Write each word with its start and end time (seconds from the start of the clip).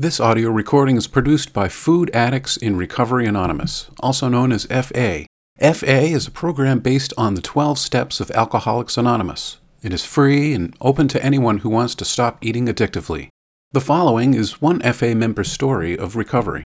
This 0.00 0.18
audio 0.18 0.48
recording 0.48 0.96
is 0.96 1.06
produced 1.06 1.52
by 1.52 1.68
Food 1.68 2.10
Addicts 2.14 2.56
in 2.56 2.76
Recovery 2.76 3.26
Anonymous, 3.26 3.90
also 4.00 4.30
known 4.30 4.50
as 4.50 4.64
FA. 4.64 5.26
FA 5.58 6.00
is 6.04 6.26
a 6.26 6.30
program 6.30 6.78
based 6.78 7.12
on 7.18 7.34
the 7.34 7.42
12 7.42 7.78
steps 7.78 8.18
of 8.18 8.30
Alcoholics 8.30 8.96
Anonymous. 8.96 9.58
It 9.82 9.92
is 9.92 10.02
free 10.02 10.54
and 10.54 10.74
open 10.80 11.06
to 11.08 11.22
anyone 11.22 11.58
who 11.58 11.68
wants 11.68 11.94
to 11.96 12.06
stop 12.06 12.38
eating 12.40 12.64
addictively. 12.64 13.28
The 13.72 13.82
following 13.82 14.32
is 14.32 14.62
one 14.62 14.80
FA 14.80 15.14
member's 15.14 15.52
story 15.52 15.98
of 15.98 16.16
recovery. 16.16 16.64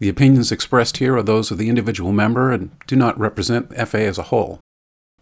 The 0.00 0.08
opinions 0.08 0.50
expressed 0.50 0.96
here 0.96 1.16
are 1.16 1.22
those 1.22 1.52
of 1.52 1.58
the 1.58 1.68
individual 1.68 2.10
member 2.10 2.50
and 2.50 2.72
do 2.88 2.96
not 2.96 3.16
represent 3.16 3.76
FA 3.86 4.02
as 4.02 4.18
a 4.18 4.24
whole. 4.24 4.58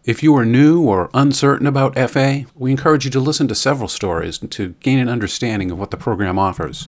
If 0.03 0.23
you 0.23 0.35
are 0.35 0.47
new 0.47 0.81
or 0.81 1.11
uncertain 1.13 1.67
about 1.67 1.99
FA, 2.09 2.47
we 2.55 2.71
encourage 2.71 3.05
you 3.05 3.11
to 3.11 3.21
listen 3.21 3.49
to 3.49 3.55
several 3.55 3.89
stories 3.89 4.39
to 4.39 4.71
gain 4.81 4.99
an 4.99 5.11
understanding 5.11 5.71
of 5.71 5.79
what 5.79 5.91
the 5.91 5.99
program 5.99 6.39
offers. 6.39 6.87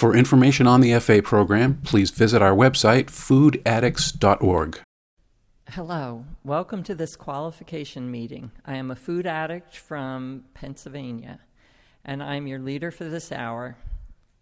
For 0.00 0.16
information 0.16 0.66
on 0.66 0.80
the 0.80 0.98
FA 0.98 1.20
program, 1.20 1.82
please 1.84 2.10
visit 2.10 2.40
our 2.40 2.54
website, 2.54 3.08
foodaddicts.org. 3.08 4.80
Hello, 5.68 6.24
welcome 6.42 6.82
to 6.84 6.94
this 6.94 7.16
qualification 7.16 8.10
meeting. 8.10 8.50
I 8.64 8.76
am 8.76 8.90
a 8.90 8.96
food 8.96 9.26
addict 9.26 9.76
from 9.76 10.44
Pennsylvania, 10.54 11.40
and 12.02 12.22
I'm 12.22 12.46
your 12.46 12.60
leader 12.60 12.90
for 12.90 13.04
this 13.04 13.30
hour. 13.30 13.76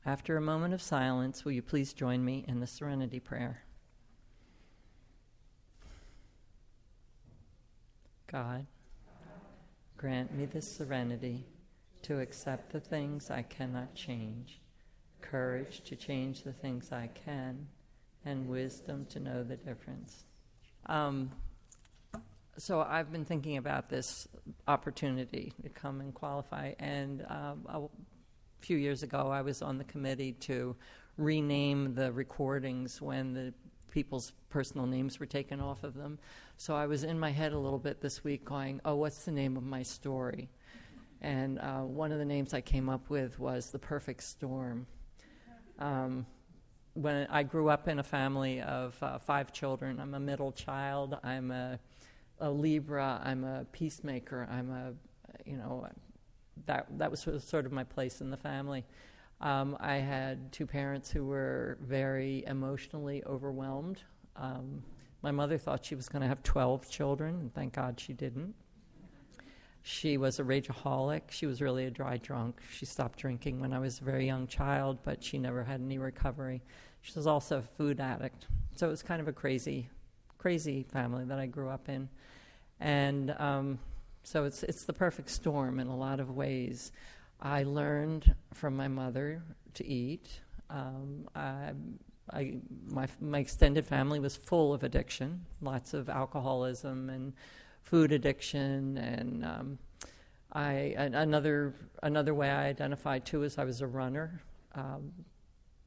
After 0.06 0.36
a 0.36 0.40
moment 0.40 0.74
of 0.74 0.80
silence, 0.80 1.44
will 1.44 1.50
you 1.50 1.62
please 1.62 1.92
join 1.92 2.24
me 2.24 2.44
in 2.46 2.60
the 2.60 2.66
Serenity 2.68 3.18
Prayer? 3.18 3.64
God, 8.28 8.64
grant 9.96 10.32
me 10.32 10.46
the 10.46 10.62
serenity 10.62 11.48
to 12.02 12.20
accept 12.20 12.70
the 12.70 12.78
things 12.78 13.28
I 13.28 13.42
cannot 13.42 13.96
change, 13.96 14.60
courage 15.30 15.82
to 15.84 15.96
change 15.96 16.42
the 16.42 16.52
things 16.52 16.92
I 16.92 17.08
can, 17.24 17.66
and 18.24 18.48
wisdom 18.48 19.06
to 19.10 19.20
know 19.20 19.42
the 19.44 19.56
difference. 19.56 20.24
Um, 20.86 21.30
so 22.56 22.80
I've 22.80 23.12
been 23.12 23.24
thinking 23.24 23.56
about 23.56 23.88
this 23.88 24.26
opportunity 24.66 25.52
to 25.62 25.68
come 25.68 26.00
and 26.00 26.12
qualify, 26.12 26.72
and 26.78 27.24
um, 27.28 27.66
a 27.68 27.82
few 28.60 28.76
years 28.76 29.02
ago 29.02 29.30
I 29.30 29.42
was 29.42 29.62
on 29.62 29.78
the 29.78 29.84
committee 29.84 30.32
to 30.32 30.74
rename 31.16 31.94
the 31.94 32.12
recordings 32.12 33.00
when 33.00 33.34
the 33.34 33.54
people's 33.90 34.32
personal 34.50 34.86
names 34.86 35.18
were 35.18 35.26
taken 35.26 35.60
off 35.60 35.84
of 35.84 35.94
them. 35.94 36.18
So 36.56 36.74
I 36.74 36.86
was 36.86 37.04
in 37.04 37.18
my 37.18 37.30
head 37.30 37.52
a 37.52 37.58
little 37.58 37.78
bit 37.78 38.00
this 38.00 38.24
week 38.24 38.44
going, 38.44 38.80
oh, 38.84 38.96
what's 38.96 39.24
the 39.24 39.32
name 39.32 39.56
of 39.56 39.62
my 39.62 39.82
story? 39.82 40.48
And 41.20 41.58
uh, 41.58 41.80
one 41.80 42.12
of 42.12 42.18
the 42.18 42.24
names 42.24 42.54
I 42.54 42.60
came 42.60 42.88
up 42.88 43.10
with 43.10 43.38
was 43.38 43.70
The 43.70 43.78
Perfect 43.78 44.22
Storm. 44.22 44.86
Um, 45.78 46.26
when 46.94 47.26
I 47.30 47.44
grew 47.44 47.68
up 47.68 47.86
in 47.86 47.98
a 47.98 48.02
family 48.02 48.60
of 48.60 49.00
uh, 49.02 49.18
five 49.18 49.52
children, 49.52 50.00
I'm 50.00 50.14
a 50.14 50.20
middle 50.20 50.50
child, 50.50 51.16
I'm 51.22 51.50
a, 51.50 51.78
a 52.40 52.50
Libra, 52.50 53.20
I'm 53.24 53.44
a 53.44 53.64
peacemaker, 53.70 54.48
I'm 54.50 54.70
a, 54.70 54.92
you 55.48 55.56
know, 55.56 55.86
that, 56.66 56.86
that 56.98 57.10
was 57.10 57.26
sort 57.38 57.66
of 57.66 57.72
my 57.72 57.84
place 57.84 58.20
in 58.20 58.30
the 58.30 58.36
family. 58.36 58.84
Um, 59.40 59.76
I 59.78 59.96
had 59.96 60.50
two 60.50 60.66
parents 60.66 61.10
who 61.10 61.24
were 61.24 61.78
very 61.80 62.44
emotionally 62.46 63.22
overwhelmed. 63.24 64.00
Um, 64.34 64.82
my 65.22 65.30
mother 65.30 65.58
thought 65.58 65.84
she 65.84 65.94
was 65.94 66.08
going 66.08 66.22
to 66.22 66.28
have 66.28 66.42
12 66.42 66.90
children, 66.90 67.36
and 67.36 67.54
thank 67.54 67.74
God 67.74 68.00
she 68.00 68.12
didn't. 68.12 68.54
She 69.90 70.18
was 70.18 70.38
a 70.38 70.44
rageaholic. 70.44 71.30
She 71.30 71.46
was 71.46 71.62
really 71.62 71.86
a 71.86 71.90
dry 71.90 72.18
drunk. 72.18 72.60
She 72.70 72.84
stopped 72.84 73.18
drinking 73.18 73.58
when 73.58 73.72
I 73.72 73.78
was 73.78 74.02
a 74.02 74.04
very 74.04 74.26
young 74.26 74.46
child, 74.46 74.98
but 75.02 75.24
she 75.24 75.38
never 75.38 75.64
had 75.64 75.80
any 75.80 75.96
recovery. 75.96 76.62
She 77.00 77.14
was 77.14 77.26
also 77.26 77.56
a 77.56 77.62
food 77.62 77.98
addict. 77.98 78.48
So 78.76 78.86
it 78.86 78.90
was 78.90 79.02
kind 79.02 79.18
of 79.18 79.28
a 79.28 79.32
crazy, 79.32 79.88
crazy 80.36 80.82
family 80.82 81.24
that 81.24 81.38
I 81.38 81.46
grew 81.46 81.70
up 81.70 81.88
in. 81.88 82.10
And 82.78 83.34
um, 83.38 83.78
so 84.22 84.44
it's, 84.44 84.62
it's 84.62 84.84
the 84.84 84.92
perfect 84.92 85.30
storm 85.30 85.80
in 85.80 85.86
a 85.86 85.96
lot 85.96 86.20
of 86.20 86.36
ways. 86.36 86.92
I 87.40 87.62
learned 87.62 88.34
from 88.52 88.76
my 88.76 88.88
mother 88.88 89.42
to 89.72 89.86
eat. 89.86 90.28
Um, 90.68 91.26
I, 91.34 91.72
I, 92.30 92.56
my, 92.86 93.08
my 93.22 93.38
extended 93.38 93.86
family 93.86 94.20
was 94.20 94.36
full 94.36 94.74
of 94.74 94.82
addiction, 94.82 95.46
lots 95.62 95.94
of 95.94 96.10
alcoholism 96.10 97.08
and 97.08 97.32
food 97.88 98.12
addiction, 98.12 98.98
and 98.98 99.44
um, 99.44 99.78
I 100.52 100.94
another 100.96 101.74
another 102.02 102.34
way 102.34 102.50
I 102.50 102.66
identified 102.66 103.24
too 103.24 103.42
is 103.44 103.58
I 103.58 103.64
was 103.64 103.80
a 103.80 103.86
runner. 103.86 104.42
Um, 104.74 105.12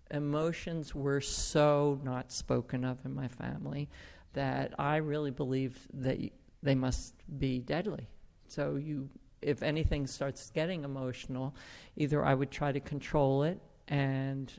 emotions 0.09 0.95
were 0.95 1.21
so 1.21 1.99
not 2.03 2.31
spoken 2.31 2.83
of 2.83 2.97
in 3.05 3.13
my 3.13 3.27
family 3.27 3.87
that 4.33 4.73
I 4.79 4.97
really 4.97 5.31
believe 5.31 5.87
that 5.93 6.17
they 6.63 6.75
must 6.75 7.13
be 7.39 7.59
deadly. 7.59 8.07
So 8.47 8.75
you 8.75 9.09
if 9.41 9.61
anything 9.61 10.07
starts 10.07 10.49
getting 10.51 10.83
emotional, 10.83 11.55
either 11.95 12.25
I 12.25 12.33
would 12.33 12.51
try 12.51 12.71
to 12.71 12.79
control 12.79 13.43
it 13.43 13.59
and 13.87 14.51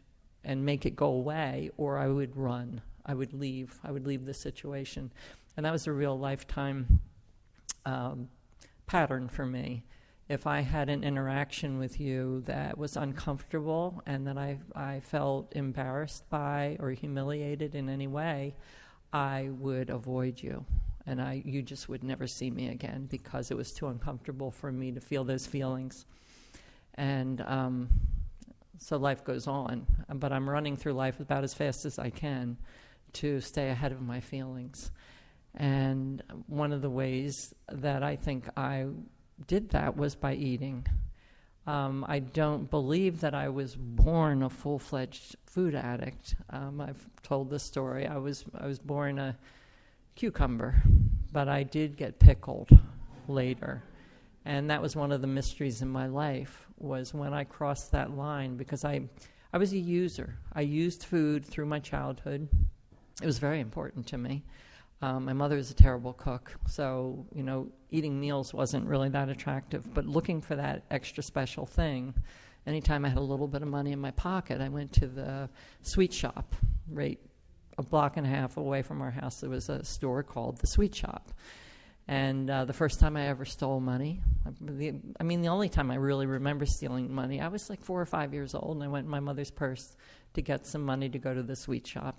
and 0.45 0.65
make 0.65 0.87
it 0.87 0.95
go 0.95 1.07
away, 1.07 1.71
or 1.77 1.99
I 1.99 2.07
would 2.07 2.37
run. 2.37 2.83
I 3.05 3.15
would 3.15 3.33
leave. 3.33 3.81
I 3.83 3.91
would 3.91 4.07
leave 4.07 4.27
the 4.27 4.35
situation, 4.35 5.13
and 5.57 5.67
that 5.67 5.73
was 5.73 5.89
a 5.89 5.93
real 5.93 6.17
lifetime 6.17 7.01
um, 7.85 8.29
pattern 8.87 9.29
for 9.29 9.47
me. 9.47 9.85
If 10.29 10.47
I 10.47 10.61
had 10.61 10.89
an 10.89 11.05
interaction 11.05 11.79
with 11.79 12.01
you 12.01 12.43
that 12.47 12.79
was 12.79 12.97
uncomfortable 12.97 14.03
and 14.07 14.27
that 14.27 14.39
I 14.39 14.61
I 14.75 15.01
felt 15.01 15.53
embarrassed 15.55 16.29
by 16.31 16.77
or 16.81 16.91
humiliated 16.91 17.75
in 17.75 17.89
any 17.89 18.07
way, 18.07 18.55
I 19.13 19.51
would 19.51 19.91
avoid 19.91 20.43
you 20.43 20.65
and 21.07 21.21
I 21.21 21.43
you 21.45 21.63
just 21.63 21.89
would 21.89 22.05
never 22.05 22.27
see 22.27 22.51
me 22.51 22.69
again 22.69 23.09
because 23.11 23.51
it 23.51 23.57
was 23.57 23.73
too 23.73 23.89
uncomfortable 23.89 24.51
for 24.51 24.71
me 24.73 24.93
to 24.93 25.01
feel 25.01 25.25
those 25.25 25.47
feelings. 25.47 26.07
And 26.95 27.41
um, 27.43 27.89
so 28.79 28.97
life 28.97 29.25
goes 29.25 29.47
on, 29.47 29.87
but 30.09 30.33
I'm 30.33 30.49
running 30.49 30.77
through 30.77 30.95
life 30.95 31.21
about 31.21 31.45
as 31.45 31.55
fast 31.55 31.85
as 31.85 31.99
I 31.99 32.11
can 32.11 32.59
to 33.15 33.41
stay 33.41 33.71
ahead 33.71 33.93
of 33.93 34.01
my 34.01 34.21
feelings. 34.21 34.91
And 35.55 36.23
one 36.47 36.73
of 36.73 36.83
the 36.83 36.91
ways 36.91 37.55
that 37.71 38.03
I 38.03 38.17
think 38.17 38.49
I 38.57 38.87
did 39.47 39.71
that 39.71 39.97
was 39.97 40.15
by 40.15 40.35
eating. 40.35 40.87
Um, 41.67 42.05
I 42.09 42.19
don't 42.19 42.71
believe 42.71 43.21
that 43.21 43.35
I 43.35 43.49
was 43.49 43.77
born 43.77 44.43
a 44.43 44.51
full 44.51 44.79
fledged 44.79 45.37
food 45.47 45.75
addict. 45.75 46.35
Um, 46.51 46.81
I've 46.81 47.07
told 47.23 47.51
the 47.51 47.59
story. 47.59 48.07
I 48.07 48.17
was 48.17 48.45
I 48.59 48.67
was 48.67 48.79
born 48.79 49.19
a 49.19 49.37
cucumber, 50.17 50.83
but 51.33 51.49
I 51.49 51.63
did 51.63 51.97
get 51.97 52.19
pickled 52.19 52.71
later. 53.29 53.83
And 54.45 54.71
that 54.71 54.83
was 54.83 54.97
one 54.97 55.13
of 55.13 55.21
the 55.21 55.29
mysteries 55.29 55.83
in 55.83 55.89
my 55.89 56.07
life 56.07 56.67
was 56.79 57.15
when 57.15 57.33
I 57.33 57.45
crossed 57.45 57.93
that 57.93 58.17
line 58.17 58.57
because 58.57 58.85
I 58.85 59.03
I 59.53 59.59
was 59.59 59.73
a 59.73 59.79
user. 59.79 60.39
I 60.53 60.63
used 60.63 61.05
food 61.05 61.45
through 61.45 61.67
my 61.67 61.79
childhood. 61.79 62.49
It 63.21 63.27
was 63.27 63.39
very 63.39 63.61
important 63.61 64.07
to 64.09 64.19
me. 64.19 64.43
Um, 65.03 65.25
my 65.25 65.33
mother 65.33 65.57
was 65.57 65.71
a 65.71 65.75
terrible 65.75 66.13
cook, 66.13 66.55
so 66.67 67.27
you 67.35 67.43
know, 67.43 67.69
eating 67.91 68.19
meals 68.19 68.55
wasn't 68.55 68.87
really 68.87 69.09
that 69.11 69.29
attractive. 69.29 69.93
But 69.93 70.07
looking 70.07 70.41
for 70.41 70.57
that 70.57 70.85
extra 70.91 71.23
special 71.23 71.67
thing, 71.67 72.15
anytime 72.67 73.05
I 73.05 73.09
had 73.09 73.19
a 73.19 73.23
little 73.23 73.49
bit 73.49 73.63
of 73.63 73.69
money 73.69 73.93
in 73.93 73.99
my 73.99 74.13
pocket, 74.13 74.61
I 74.61 74.69
went 74.69 74.93
to 74.95 75.09
the 75.09 75.51
sweet 75.83 76.13
shop 76.13 76.55
right 76.89 77.19
a 77.79 77.83
block 77.83 78.17
and 78.17 78.27
a 78.27 78.31
half 78.31 78.57
away 78.57 78.83
from 78.83 79.01
our 79.01 79.11
house, 79.11 79.41
there 79.41 79.51
was 79.51 79.69
a 79.69 79.85
store 79.85 80.23
called 80.23 80.59
the 80.59 80.67
Sweet 80.67 80.95
Shop. 80.95 81.33
And 82.09 82.51
uh, 82.51 82.65
the 82.65 82.73
first 82.73 82.99
time 82.99 83.17
I 83.17 83.29
ever 83.29 83.45
stole 83.45 83.81
money, 83.81 84.21
I 85.19 85.23
mean, 85.23 85.41
the 85.41 85.49
only 85.49 85.69
time 85.69 85.91
I 85.91 85.95
really 85.95 86.27
remember 86.27 86.67
stealing 86.67 87.15
money, 87.15 87.41
I 87.41 87.49
was 87.49 87.71
like 87.71 87.81
four 87.81 88.01
or 88.01 88.07
five 88.07 88.35
years 88.35 88.55
old, 88.55 88.77
and 88.77 88.85
I 88.85 88.89
went 88.89 89.05
in 89.05 89.11
my 89.11 89.21
mother's 89.21 89.53
purse 89.53 89.97
to 90.35 90.43
get 90.43 90.67
some 90.67 90.83
money 90.83 91.09
to 91.09 91.19
go 91.19 91.33
to 91.33 91.43
the 91.43 91.55
sweet 91.55 91.87
shop. 91.87 92.19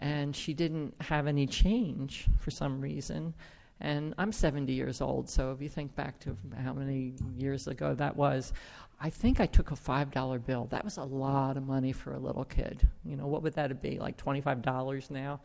And 0.00 0.34
she 0.34 0.54
didn't 0.54 0.94
have 1.00 1.26
any 1.26 1.46
change 1.46 2.26
for 2.38 2.50
some 2.50 2.80
reason. 2.80 3.34
And 3.80 4.14
I'm 4.18 4.32
70 4.32 4.72
years 4.72 5.00
old, 5.00 5.28
so 5.28 5.52
if 5.52 5.60
you 5.60 5.68
think 5.68 5.94
back 5.94 6.20
to 6.20 6.36
how 6.62 6.72
many 6.72 7.14
years 7.36 7.66
ago 7.66 7.94
that 7.94 8.16
was, 8.16 8.52
I 9.00 9.10
think 9.10 9.40
I 9.40 9.46
took 9.46 9.72
a 9.72 9.74
$5 9.74 10.46
bill. 10.46 10.66
That 10.70 10.84
was 10.84 10.96
a 10.96 11.04
lot 11.04 11.56
of 11.56 11.66
money 11.66 11.92
for 11.92 12.14
a 12.14 12.18
little 12.18 12.44
kid. 12.44 12.86
You 13.04 13.16
know, 13.16 13.26
what 13.26 13.42
would 13.42 13.54
that 13.54 13.82
be? 13.82 13.98
Like 13.98 14.16
$25 14.16 15.10
now? 15.10 15.40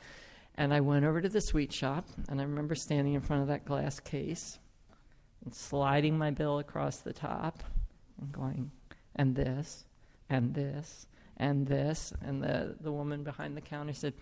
And 0.55 0.73
I 0.73 0.81
went 0.81 1.05
over 1.05 1.21
to 1.21 1.29
the 1.29 1.41
sweet 1.41 1.71
shop, 1.71 2.05
and 2.27 2.39
I 2.39 2.43
remember 2.43 2.75
standing 2.75 3.13
in 3.13 3.21
front 3.21 3.41
of 3.41 3.47
that 3.47 3.65
glass 3.65 3.99
case 3.99 4.59
and 5.43 5.53
sliding 5.53 6.17
my 6.17 6.31
bill 6.31 6.59
across 6.59 6.97
the 6.97 7.13
top 7.13 7.63
and 8.19 8.31
going, 8.31 8.71
and 9.15 9.35
this, 9.35 9.85
and 10.29 10.53
this, 10.53 11.07
and 11.39 11.65
this. 11.65 12.13
And 12.21 12.43
the, 12.43 12.75
the 12.79 12.91
woman 12.91 13.23
behind 13.23 13.55
the 13.55 13.61
counter 13.61 13.93
said, 13.93 14.13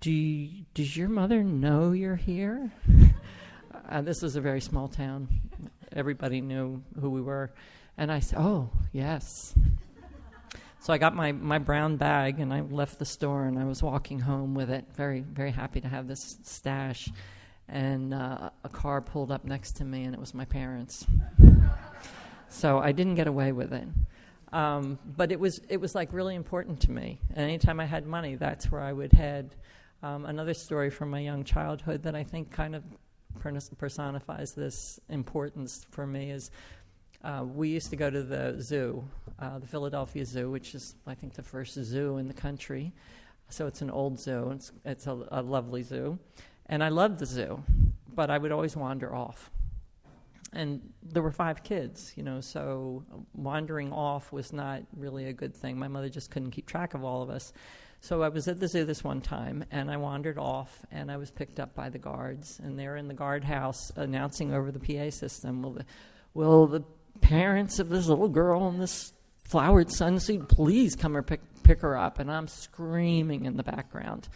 Do 0.00 0.12
you, 0.12 0.64
Does 0.74 0.96
your 0.96 1.08
mother 1.08 1.42
know 1.42 1.92
you're 1.92 2.16
here? 2.16 2.70
uh, 3.88 4.02
this 4.02 4.22
was 4.22 4.36
a 4.36 4.40
very 4.40 4.60
small 4.60 4.88
town. 4.88 5.28
Everybody 5.92 6.40
knew 6.40 6.82
who 7.00 7.10
we 7.10 7.22
were. 7.22 7.52
And 7.96 8.12
I 8.12 8.20
said, 8.20 8.38
Oh, 8.38 8.70
yes. 8.92 9.54
So 10.82 10.94
I 10.94 10.98
got 10.98 11.14
my, 11.14 11.32
my 11.32 11.58
brown 11.58 11.96
bag 11.98 12.40
and 12.40 12.54
I 12.54 12.62
left 12.62 12.98
the 12.98 13.04
store 13.04 13.44
and 13.44 13.58
I 13.58 13.64
was 13.64 13.82
walking 13.82 14.18
home 14.18 14.54
with 14.54 14.70
it, 14.70 14.86
very, 14.94 15.20
very 15.20 15.50
happy 15.50 15.78
to 15.82 15.88
have 15.88 16.08
this 16.08 16.38
stash. 16.42 17.10
And 17.68 18.14
uh, 18.14 18.48
a 18.64 18.68
car 18.70 19.02
pulled 19.02 19.30
up 19.30 19.44
next 19.44 19.72
to 19.76 19.84
me 19.84 20.04
and 20.04 20.14
it 20.14 20.18
was 20.18 20.32
my 20.32 20.46
parents. 20.46 21.04
so 22.48 22.78
I 22.78 22.92
didn't 22.92 23.16
get 23.16 23.26
away 23.26 23.52
with 23.52 23.74
it. 23.74 23.86
Um, 24.52 24.98
but 25.04 25.30
it 25.30 25.38
was, 25.38 25.60
it 25.68 25.80
was 25.80 25.94
like 25.94 26.12
really 26.12 26.34
important 26.34 26.80
to 26.82 26.90
me. 26.90 27.20
And 27.30 27.44
anytime 27.44 27.78
I 27.78 27.86
had 27.86 28.06
money, 28.06 28.34
that's 28.34 28.70
where 28.70 28.80
I 28.80 28.92
would 28.92 29.12
head. 29.12 29.54
Um, 30.02 30.24
another 30.24 30.54
story 30.54 30.90
from 30.90 31.10
my 31.10 31.20
young 31.20 31.44
childhood 31.44 32.02
that 32.04 32.14
I 32.14 32.24
think 32.24 32.50
kind 32.50 32.74
of 32.74 32.82
personifies 33.78 34.52
this 34.52 34.98
importance 35.08 35.86
for 35.90 36.06
me 36.06 36.30
is 36.30 36.50
uh, 37.22 37.44
we 37.44 37.68
used 37.68 37.90
to 37.90 37.96
go 37.96 38.08
to 38.08 38.22
the 38.22 38.56
zoo, 38.60 39.04
uh, 39.38 39.58
the 39.58 39.66
Philadelphia 39.66 40.24
Zoo, 40.24 40.50
which 40.50 40.74
is, 40.74 40.94
I 41.06 41.14
think, 41.14 41.34
the 41.34 41.42
first 41.42 41.74
zoo 41.74 42.16
in 42.16 42.28
the 42.28 42.34
country. 42.34 42.92
So 43.50 43.66
it's 43.66 43.82
an 43.82 43.90
old 43.90 44.18
zoo. 44.18 44.52
It's, 44.52 44.72
it's 44.84 45.06
a, 45.06 45.26
a 45.30 45.42
lovely 45.42 45.82
zoo. 45.82 46.18
And 46.66 46.82
I 46.82 46.88
loved 46.88 47.18
the 47.18 47.26
zoo, 47.26 47.62
but 48.14 48.30
I 48.30 48.38
would 48.38 48.52
always 48.52 48.76
wander 48.76 49.14
off. 49.14 49.50
And 50.52 50.80
there 51.02 51.22
were 51.22 51.30
five 51.30 51.62
kids, 51.62 52.12
you 52.16 52.22
know, 52.22 52.40
so 52.40 53.04
wandering 53.34 53.92
off 53.92 54.32
was 54.32 54.52
not 54.52 54.82
really 54.96 55.26
a 55.26 55.32
good 55.32 55.54
thing. 55.54 55.78
My 55.78 55.88
mother 55.88 56.08
just 56.08 56.30
couldn't 56.30 56.50
keep 56.50 56.66
track 56.66 56.94
of 56.94 57.04
all 57.04 57.22
of 57.22 57.30
us. 57.30 57.52
So 58.00 58.22
I 58.22 58.28
was 58.30 58.48
at 58.48 58.58
the 58.58 58.66
zoo 58.66 58.84
this 58.84 59.04
one 59.04 59.20
time, 59.20 59.64
and 59.70 59.90
I 59.90 59.98
wandered 59.98 60.38
off, 60.38 60.84
and 60.90 61.10
I 61.10 61.18
was 61.18 61.30
picked 61.30 61.60
up 61.60 61.74
by 61.74 61.90
the 61.90 61.98
guards, 61.98 62.58
and 62.58 62.78
they're 62.78 62.96
in 62.96 63.08
the 63.08 63.14
guardhouse 63.14 63.92
announcing 63.94 64.54
over 64.54 64.72
the 64.72 64.80
PA 64.80 65.10
system, 65.10 65.62
"Will 65.62 65.72
the, 65.72 65.84
will 66.32 66.66
the 66.66 66.82
parents 67.20 67.78
of 67.78 67.90
this 67.90 68.06
little 68.06 68.28
girl 68.28 68.68
in 68.68 68.78
this 68.78 69.12
flowered 69.50 69.88
sunsuit, 69.88 70.48
please 70.48 70.94
come 70.94 71.16
and 71.16 71.26
pick, 71.26 71.40
pick 71.64 71.80
her 71.80 71.96
up. 71.96 72.18
And 72.18 72.30
I'm 72.30 72.46
screaming 72.46 73.46
in 73.46 73.56
the 73.56 73.62
background. 73.64 74.28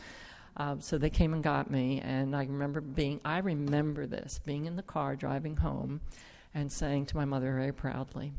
Um, 0.57 0.81
so 0.81 0.99
they 0.99 1.11
came 1.11 1.35
and 1.35 1.43
got 1.43 1.71
me, 1.71 2.01
and 2.01 2.35
I 2.35 2.45
remember 2.45 2.81
being, 2.81 3.21
I 3.25 3.39
remember 3.39 4.07
this, 4.07 4.41
being 4.45 4.67
in 4.67 4.77
the 4.77 4.83
car 4.83 5.17
driving 5.17 5.57
home 5.57 6.01
and 6.55 6.71
saying 6.71 7.07
to 7.07 7.17
my 7.17 7.25
mother 7.25 7.53
very 7.53 7.73
proudly, 7.73 8.33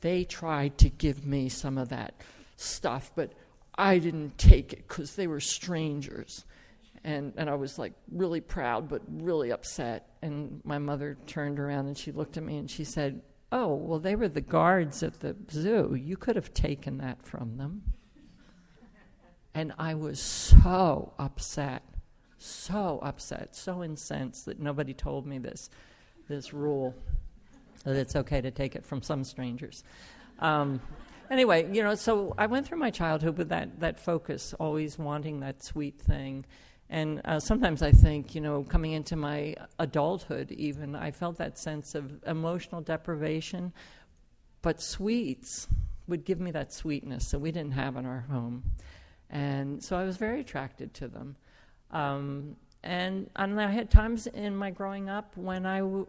they 0.00 0.24
tried 0.24 0.78
to 0.78 0.88
give 0.88 1.26
me 1.26 1.48
some 1.48 1.76
of 1.76 1.90
that 1.90 2.14
stuff, 2.56 3.12
but 3.14 3.32
I 3.76 3.98
didn't 3.98 4.38
take 4.38 4.72
it 4.72 4.88
because 4.88 5.14
they 5.14 5.26
were 5.26 5.40
strangers. 5.40 6.44
And, 7.04 7.32
and 7.36 7.50
I 7.50 7.54
was 7.54 7.78
like 7.78 7.94
really 8.10 8.40
proud, 8.40 8.88
but 8.88 9.02
really 9.08 9.50
upset. 9.50 10.08
And 10.22 10.60
my 10.64 10.78
mother 10.78 11.16
turned 11.26 11.58
around 11.58 11.86
and 11.86 11.98
she 11.98 12.12
looked 12.12 12.36
at 12.36 12.44
me 12.44 12.58
and 12.58 12.70
she 12.70 12.84
said, 12.84 13.22
Oh, 13.50 13.74
well, 13.74 13.98
they 13.98 14.14
were 14.14 14.28
the 14.28 14.40
guards 14.40 15.02
at 15.02 15.20
the 15.20 15.36
zoo. 15.50 15.94
You 15.94 16.16
could 16.16 16.36
have 16.36 16.54
taken 16.54 16.98
that 16.98 17.22
from 17.22 17.58
them. 17.58 17.82
And 19.54 19.72
I 19.78 19.94
was 19.94 20.18
so 20.18 21.12
upset, 21.18 21.82
so 22.38 22.98
upset, 23.02 23.54
so 23.54 23.82
incensed 23.82 24.46
that 24.46 24.58
nobody 24.58 24.94
told 24.94 25.26
me 25.26 25.38
this, 25.38 25.68
this 26.28 26.54
rule 26.54 26.94
that 27.84 27.96
it's 27.96 28.16
okay 28.16 28.40
to 28.40 28.50
take 28.50 28.74
it 28.74 28.86
from 28.86 29.02
some 29.02 29.24
strangers. 29.24 29.84
Um, 30.38 30.80
anyway, 31.30 31.70
you 31.72 31.82
know, 31.82 31.94
so 31.94 32.34
I 32.38 32.46
went 32.46 32.66
through 32.66 32.78
my 32.78 32.90
childhood 32.90 33.36
with 33.36 33.50
that, 33.50 33.80
that 33.80 34.00
focus, 34.00 34.54
always 34.58 34.98
wanting 34.98 35.40
that 35.40 35.62
sweet 35.62 36.00
thing. 36.00 36.46
And 36.88 37.20
uh, 37.24 37.40
sometimes 37.40 37.82
I 37.82 37.92
think, 37.92 38.34
you 38.34 38.40
know, 38.40 38.64
coming 38.64 38.92
into 38.92 39.16
my 39.16 39.56
adulthood, 39.78 40.50
even, 40.52 40.94
I 40.94 41.10
felt 41.10 41.38
that 41.38 41.58
sense 41.58 41.94
of 41.94 42.22
emotional 42.26 42.80
deprivation. 42.80 43.72
But 44.60 44.80
sweets 44.80 45.68
would 46.06 46.24
give 46.24 46.38
me 46.40 46.50
that 46.50 46.72
sweetness 46.72 47.30
that 47.30 47.38
we 47.38 47.50
didn't 47.50 47.72
have 47.72 47.96
in 47.96 48.06
our 48.06 48.26
home. 48.30 48.62
And 49.32 49.82
so 49.82 49.96
I 49.96 50.04
was 50.04 50.18
very 50.18 50.40
attracted 50.40 50.92
to 50.94 51.08
them. 51.08 51.36
Um, 51.90 52.56
and, 52.84 53.30
and 53.36 53.60
I 53.60 53.70
had 53.70 53.90
times 53.90 54.26
in 54.26 54.54
my 54.54 54.70
growing 54.70 55.08
up 55.08 55.36
when 55.36 55.64
I, 55.64 55.78
w- 55.78 56.06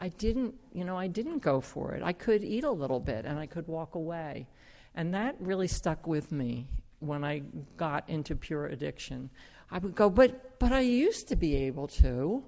I 0.00 0.08
didn't, 0.08 0.54
you 0.72 0.84
know, 0.84 0.96
I 0.96 1.08
didn't 1.08 1.40
go 1.40 1.60
for 1.60 1.92
it. 1.92 2.02
I 2.02 2.12
could 2.12 2.42
eat 2.42 2.64
a 2.64 2.70
little 2.70 3.00
bit 3.00 3.26
and 3.26 3.38
I 3.38 3.46
could 3.46 3.68
walk 3.68 3.94
away. 3.94 4.46
And 4.94 5.12
that 5.14 5.36
really 5.40 5.68
stuck 5.68 6.06
with 6.06 6.32
me 6.32 6.68
when 7.00 7.22
I 7.22 7.42
got 7.76 8.08
into 8.08 8.34
pure 8.34 8.66
addiction. 8.66 9.28
I 9.70 9.78
would 9.78 9.94
go, 9.94 10.08
but, 10.08 10.58
but 10.58 10.72
I 10.72 10.80
used 10.80 11.28
to 11.28 11.36
be 11.36 11.54
able 11.56 11.88
to 11.88 12.42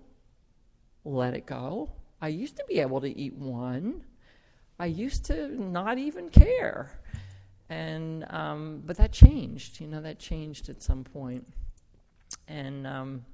let 1.05 1.35
it 1.35 1.45
go. 1.45 1.93
I 2.23 2.29
used 2.29 2.57
to 2.57 2.65
be 2.67 2.81
able 2.81 3.01
to 3.03 3.19
eat 3.19 3.35
one. 3.35 4.05
I 4.79 4.87
used 4.87 5.25
to 5.27 5.49
not 5.49 5.99
even 5.99 6.31
care. 6.31 6.98
And, 7.71 8.25
um, 8.31 8.83
but 8.87 8.97
that 8.97 9.13
changed, 9.13 9.81
you 9.81 9.87
know, 9.87 10.01
that 10.01 10.19
changed 10.19 10.69
at 10.69 10.83
some 10.83 11.05
point. 11.05 11.47
And 12.47 12.87
um, 12.87 13.25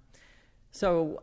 so 0.71 1.23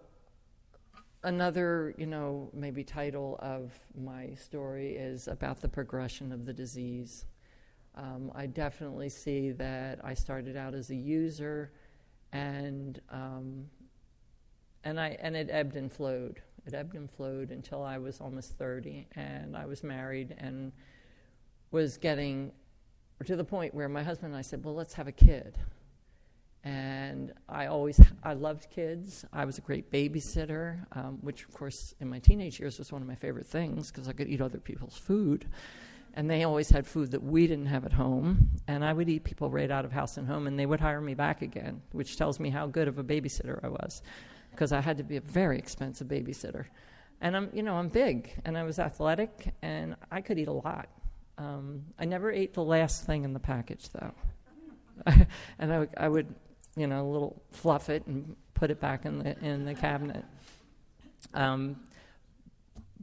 another, 1.23 1.93
you 1.97 2.05
know, 2.05 2.49
maybe 2.53 2.83
title 2.83 3.37
of 3.41 3.71
my 4.01 4.33
story 4.35 4.95
is 4.95 5.27
about 5.27 5.61
the 5.61 5.67
progression 5.67 6.31
of 6.31 6.45
the 6.45 6.53
disease. 6.53 7.25
Um, 7.95 8.31
I 8.33 8.45
definitely 8.45 9.09
see 9.09 9.51
that 9.51 9.99
I 10.03 10.13
started 10.13 10.55
out 10.55 10.73
as 10.73 10.89
a 10.89 10.95
user 10.95 11.71
and 12.31 13.01
um, 13.09 13.65
and 14.83 14.99
I 14.99 15.17
and 15.21 15.35
it 15.35 15.49
ebbed 15.51 15.75
and 15.75 15.91
flowed. 15.91 16.41
It 16.65 16.73
ebbed 16.73 16.95
and 16.95 17.09
flowed 17.09 17.51
until 17.51 17.83
I 17.83 17.97
was 17.97 18.21
almost 18.21 18.57
thirty, 18.57 19.07
and 19.15 19.55
I 19.57 19.65
was 19.65 19.83
married 19.83 20.35
and 20.37 20.71
was 21.71 21.97
getting 21.97 22.51
to 23.23 23.35
the 23.35 23.43
point 23.43 23.73
where 23.73 23.89
my 23.89 24.03
husband 24.03 24.33
and 24.33 24.39
I 24.39 24.41
said, 24.41 24.63
"Well, 24.63 24.75
let's 24.75 24.93
have 24.93 25.07
a 25.07 25.11
kid." 25.11 25.57
And 26.63 27.33
I 27.49 27.65
always 27.65 27.99
I 28.23 28.33
loved 28.33 28.69
kids. 28.69 29.25
I 29.33 29.45
was 29.45 29.57
a 29.57 29.61
great 29.61 29.91
babysitter, 29.91 30.85
um, 30.95 31.17
which 31.21 31.43
of 31.43 31.53
course 31.53 31.95
in 31.99 32.09
my 32.09 32.19
teenage 32.19 32.59
years 32.59 32.77
was 32.77 32.91
one 32.91 33.01
of 33.01 33.07
my 33.07 33.15
favorite 33.15 33.47
things 33.47 33.91
because 33.91 34.07
I 34.07 34.13
could 34.13 34.27
eat 34.27 34.41
other 34.41 34.59
people's 34.59 34.97
food 34.97 35.47
and 36.13 36.29
they 36.29 36.43
always 36.43 36.69
had 36.69 36.85
food 36.85 37.11
that 37.11 37.23
we 37.23 37.47
didn't 37.47 37.67
have 37.67 37.85
at 37.85 37.93
home 37.93 38.49
and 38.67 38.83
i 38.83 38.91
would 38.91 39.09
eat 39.09 39.23
people 39.23 39.49
right 39.49 39.71
out 39.71 39.85
of 39.85 39.91
house 39.91 40.17
and 40.17 40.27
home 40.27 40.47
and 40.47 40.57
they 40.57 40.65
would 40.65 40.79
hire 40.79 41.01
me 41.01 41.13
back 41.13 41.41
again 41.41 41.81
which 41.91 42.17
tells 42.17 42.39
me 42.39 42.49
how 42.49 42.67
good 42.67 42.87
of 42.87 42.97
a 42.97 43.03
babysitter 43.03 43.63
i 43.63 43.67
was 43.67 44.01
because 44.51 44.71
i 44.71 44.81
had 44.81 44.97
to 44.97 45.03
be 45.03 45.17
a 45.17 45.21
very 45.21 45.57
expensive 45.57 46.07
babysitter 46.07 46.65
and 47.21 47.35
i'm 47.35 47.49
you 47.53 47.63
know 47.63 47.75
i'm 47.75 47.87
big 47.87 48.33
and 48.45 48.57
i 48.57 48.63
was 48.63 48.79
athletic 48.79 49.53
and 49.61 49.95
i 50.11 50.21
could 50.21 50.37
eat 50.37 50.47
a 50.47 50.53
lot 50.53 50.89
um, 51.41 51.83
i 51.99 52.05
never 52.05 52.31
ate 52.31 52.53
the 52.53 52.63
last 52.63 53.05
thing 53.05 53.23
in 53.23 53.33
the 53.33 53.39
package 53.39 53.89
though 53.89 54.13
and 55.59 55.87
I, 55.97 56.07
would 56.07 56.35
you 56.75 56.85
know 56.85 57.01
a 57.01 57.09
little 57.09 57.41
fluff 57.51 57.89
it 57.89 58.05
and 58.05 58.35
put 58.53 58.69
it 58.69 58.79
back 58.79 59.05
in 59.05 59.19
the 59.19 59.37
in 59.43 59.65
the 59.65 59.73
cabinet 59.73 60.25
um, 61.33 61.77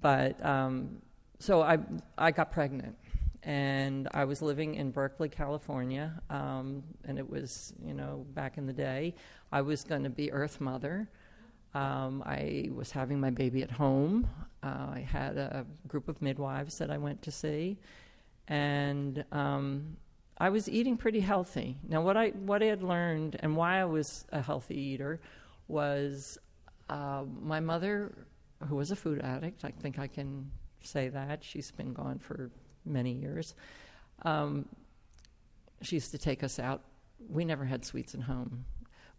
but 0.00 0.44
um, 0.44 1.02
so 1.38 1.62
I 1.62 1.78
I 2.16 2.30
got 2.30 2.52
pregnant, 2.52 2.96
and 3.42 4.08
I 4.12 4.24
was 4.24 4.42
living 4.42 4.74
in 4.74 4.90
Berkeley, 4.90 5.28
California, 5.28 6.20
um, 6.30 6.82
and 7.04 7.18
it 7.18 7.28
was 7.28 7.72
you 7.84 7.94
know 7.94 8.26
back 8.34 8.58
in 8.58 8.66
the 8.66 8.72
day. 8.72 9.14
I 9.52 9.62
was 9.62 9.84
going 9.84 10.04
to 10.04 10.10
be 10.10 10.32
Earth 10.32 10.60
Mother. 10.60 11.08
Um, 11.74 12.22
I 12.24 12.70
was 12.74 12.90
having 12.90 13.20
my 13.20 13.30
baby 13.30 13.62
at 13.62 13.70
home. 13.70 14.28
Uh, 14.62 14.88
I 14.94 15.06
had 15.08 15.36
a 15.36 15.66
group 15.86 16.08
of 16.08 16.20
midwives 16.20 16.78
that 16.78 16.90
I 16.90 16.98
went 16.98 17.22
to 17.22 17.30
see, 17.30 17.78
and 18.48 19.24
um, 19.30 19.96
I 20.38 20.48
was 20.50 20.68
eating 20.68 20.96
pretty 20.96 21.20
healthy. 21.20 21.76
Now, 21.86 22.02
what 22.02 22.16
I 22.16 22.30
what 22.30 22.62
I 22.62 22.66
had 22.66 22.82
learned 22.82 23.36
and 23.40 23.56
why 23.56 23.80
I 23.80 23.84
was 23.84 24.24
a 24.32 24.40
healthy 24.40 24.78
eater 24.78 25.20
was 25.68 26.38
uh, 26.88 27.24
my 27.42 27.60
mother, 27.60 28.26
who 28.66 28.76
was 28.76 28.90
a 28.90 28.96
food 28.96 29.20
addict. 29.20 29.64
I 29.64 29.70
think 29.70 29.98
I 29.98 30.06
can 30.06 30.50
say 30.82 31.08
that. 31.10 31.44
She's 31.44 31.70
been 31.70 31.92
gone 31.92 32.18
for 32.18 32.50
many 32.84 33.12
years. 33.12 33.54
Um, 34.22 34.66
she 35.82 35.96
used 35.96 36.10
to 36.12 36.18
take 36.18 36.42
us 36.42 36.58
out. 36.58 36.82
We 37.28 37.44
never 37.44 37.64
had 37.64 37.84
sweets 37.84 38.14
at 38.14 38.22
home, 38.22 38.64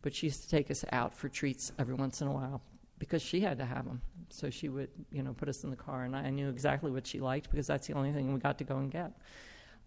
but 0.01 0.15
she 0.15 0.27
used 0.27 0.43
to 0.43 0.49
take 0.49 0.71
us 0.71 0.83
out 0.91 1.13
for 1.13 1.29
treats 1.29 1.71
every 1.77 1.93
once 1.93 2.21
in 2.21 2.27
a 2.27 2.31
while 2.31 2.61
because 2.99 3.21
she 3.21 3.39
had 3.41 3.57
to 3.57 3.65
have 3.65 3.85
them. 3.85 4.01
So 4.29 4.49
she 4.49 4.69
would, 4.69 4.89
you 5.11 5.23
know, 5.23 5.33
put 5.33 5.49
us 5.49 5.63
in 5.63 5.69
the 5.71 5.75
car, 5.75 6.03
and 6.03 6.15
I 6.15 6.29
knew 6.29 6.49
exactly 6.49 6.91
what 6.91 7.07
she 7.07 7.19
liked 7.19 7.49
because 7.49 7.65
that's 7.65 7.87
the 7.87 7.93
only 7.93 8.11
thing 8.11 8.31
we 8.33 8.39
got 8.39 8.57
to 8.59 8.63
go 8.63 8.77
and 8.77 8.91
get. 8.91 9.13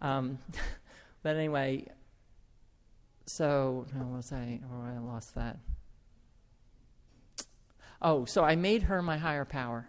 Um, 0.00 0.38
but 1.22 1.36
anyway, 1.36 1.86
so 3.26 3.86
how 3.96 4.04
was 4.06 4.32
I? 4.32 4.60
Oh, 4.64 4.82
I 4.82 4.98
lost 4.98 5.34
that. 5.36 5.58
Oh, 8.00 8.24
so 8.24 8.42
I 8.42 8.56
made 8.56 8.84
her 8.84 9.00
my 9.00 9.16
higher 9.16 9.44
power 9.44 9.86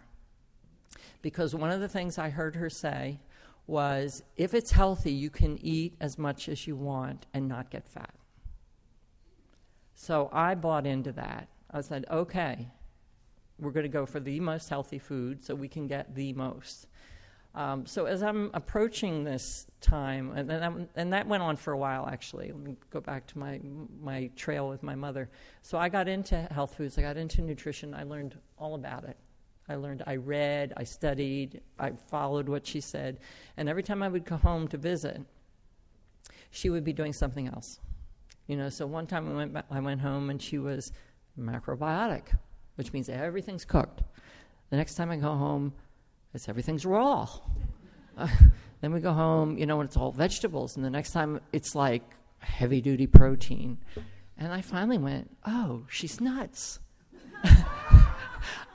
because 1.20 1.52
one 1.52 1.70
of 1.70 1.80
the 1.80 1.88
things 1.88 2.16
I 2.16 2.30
heard 2.30 2.54
her 2.54 2.70
say 2.70 3.18
was 3.66 4.22
if 4.36 4.54
it's 4.54 4.70
healthy, 4.70 5.10
you 5.10 5.30
can 5.30 5.58
eat 5.60 5.96
as 6.00 6.16
much 6.16 6.48
as 6.48 6.66
you 6.66 6.76
want 6.76 7.26
and 7.34 7.48
not 7.48 7.70
get 7.70 7.88
fat. 7.88 8.14
So 9.94 10.28
I 10.32 10.54
bought 10.54 10.86
into 10.86 11.12
that. 11.12 11.48
I 11.70 11.80
said, 11.80 12.04
okay, 12.10 12.68
we're 13.58 13.70
going 13.70 13.84
to 13.84 13.88
go 13.88 14.06
for 14.06 14.20
the 14.20 14.40
most 14.40 14.68
healthy 14.68 14.98
food 14.98 15.42
so 15.42 15.54
we 15.54 15.68
can 15.68 15.86
get 15.86 16.14
the 16.14 16.32
most. 16.32 16.86
Um, 17.54 17.86
so 17.86 18.06
as 18.06 18.22
I'm 18.22 18.50
approaching 18.52 19.22
this 19.22 19.66
time, 19.80 20.32
and, 20.34 20.50
then 20.50 20.88
and 20.96 21.12
that 21.12 21.28
went 21.28 21.42
on 21.42 21.56
for 21.56 21.72
a 21.72 21.78
while 21.78 22.08
actually. 22.08 22.50
Let 22.50 22.60
me 22.60 22.76
go 22.90 23.00
back 23.00 23.26
to 23.28 23.38
my 23.38 23.60
my 24.02 24.30
trail 24.34 24.68
with 24.68 24.82
my 24.82 24.96
mother. 24.96 25.30
So 25.62 25.78
I 25.78 25.88
got 25.88 26.08
into 26.08 26.36
health 26.50 26.74
foods. 26.76 26.98
I 26.98 27.02
got 27.02 27.16
into 27.16 27.42
nutrition. 27.42 27.94
I 27.94 28.02
learned 28.02 28.36
all 28.58 28.74
about 28.74 29.04
it. 29.04 29.16
I 29.68 29.76
learned. 29.76 30.02
I 30.06 30.16
read. 30.16 30.72
I 30.76 30.82
studied. 30.82 31.60
I 31.78 31.92
followed 31.92 32.48
what 32.48 32.66
she 32.66 32.80
said. 32.80 33.20
And 33.56 33.68
every 33.68 33.84
time 33.84 34.02
I 34.02 34.08
would 34.08 34.24
go 34.24 34.36
home 34.36 34.66
to 34.68 34.76
visit, 34.76 35.22
she 36.50 36.70
would 36.70 36.84
be 36.84 36.92
doing 36.92 37.12
something 37.12 37.46
else. 37.46 37.78
You 38.48 38.56
know. 38.56 38.68
So 38.68 38.84
one 38.84 39.06
time 39.06 39.30
I 39.30 39.34
went 39.34 39.56
I 39.70 39.78
went 39.78 40.00
home 40.00 40.28
and 40.28 40.42
she 40.42 40.58
was 40.58 40.90
macrobiotic, 41.38 42.36
which 42.76 42.92
means 42.92 43.08
everything's 43.08 43.64
cooked. 43.64 44.02
The 44.70 44.76
next 44.76 44.94
time 44.94 45.10
I 45.10 45.16
go 45.16 45.34
home 45.34 45.72
it's 46.34 46.48
everything's 46.48 46.84
raw. 46.84 47.28
Uh, 48.16 48.28
then 48.80 48.92
we 48.92 49.00
go 49.00 49.12
home, 49.12 49.58
you 49.58 49.66
know, 49.66 49.80
and 49.80 49.88
it's 49.88 49.96
all 49.96 50.12
vegetables. 50.12 50.76
And 50.76 50.84
the 50.84 50.90
next 50.90 51.10
time 51.10 51.40
it's 51.52 51.74
like 51.74 52.04
heavy 52.38 52.80
duty 52.80 53.08
protein. 53.08 53.76
And 54.38 54.52
I 54.52 54.60
finally 54.60 54.98
went, 54.98 55.36
oh, 55.44 55.82
she's 55.88 56.20
nuts. 56.20 56.78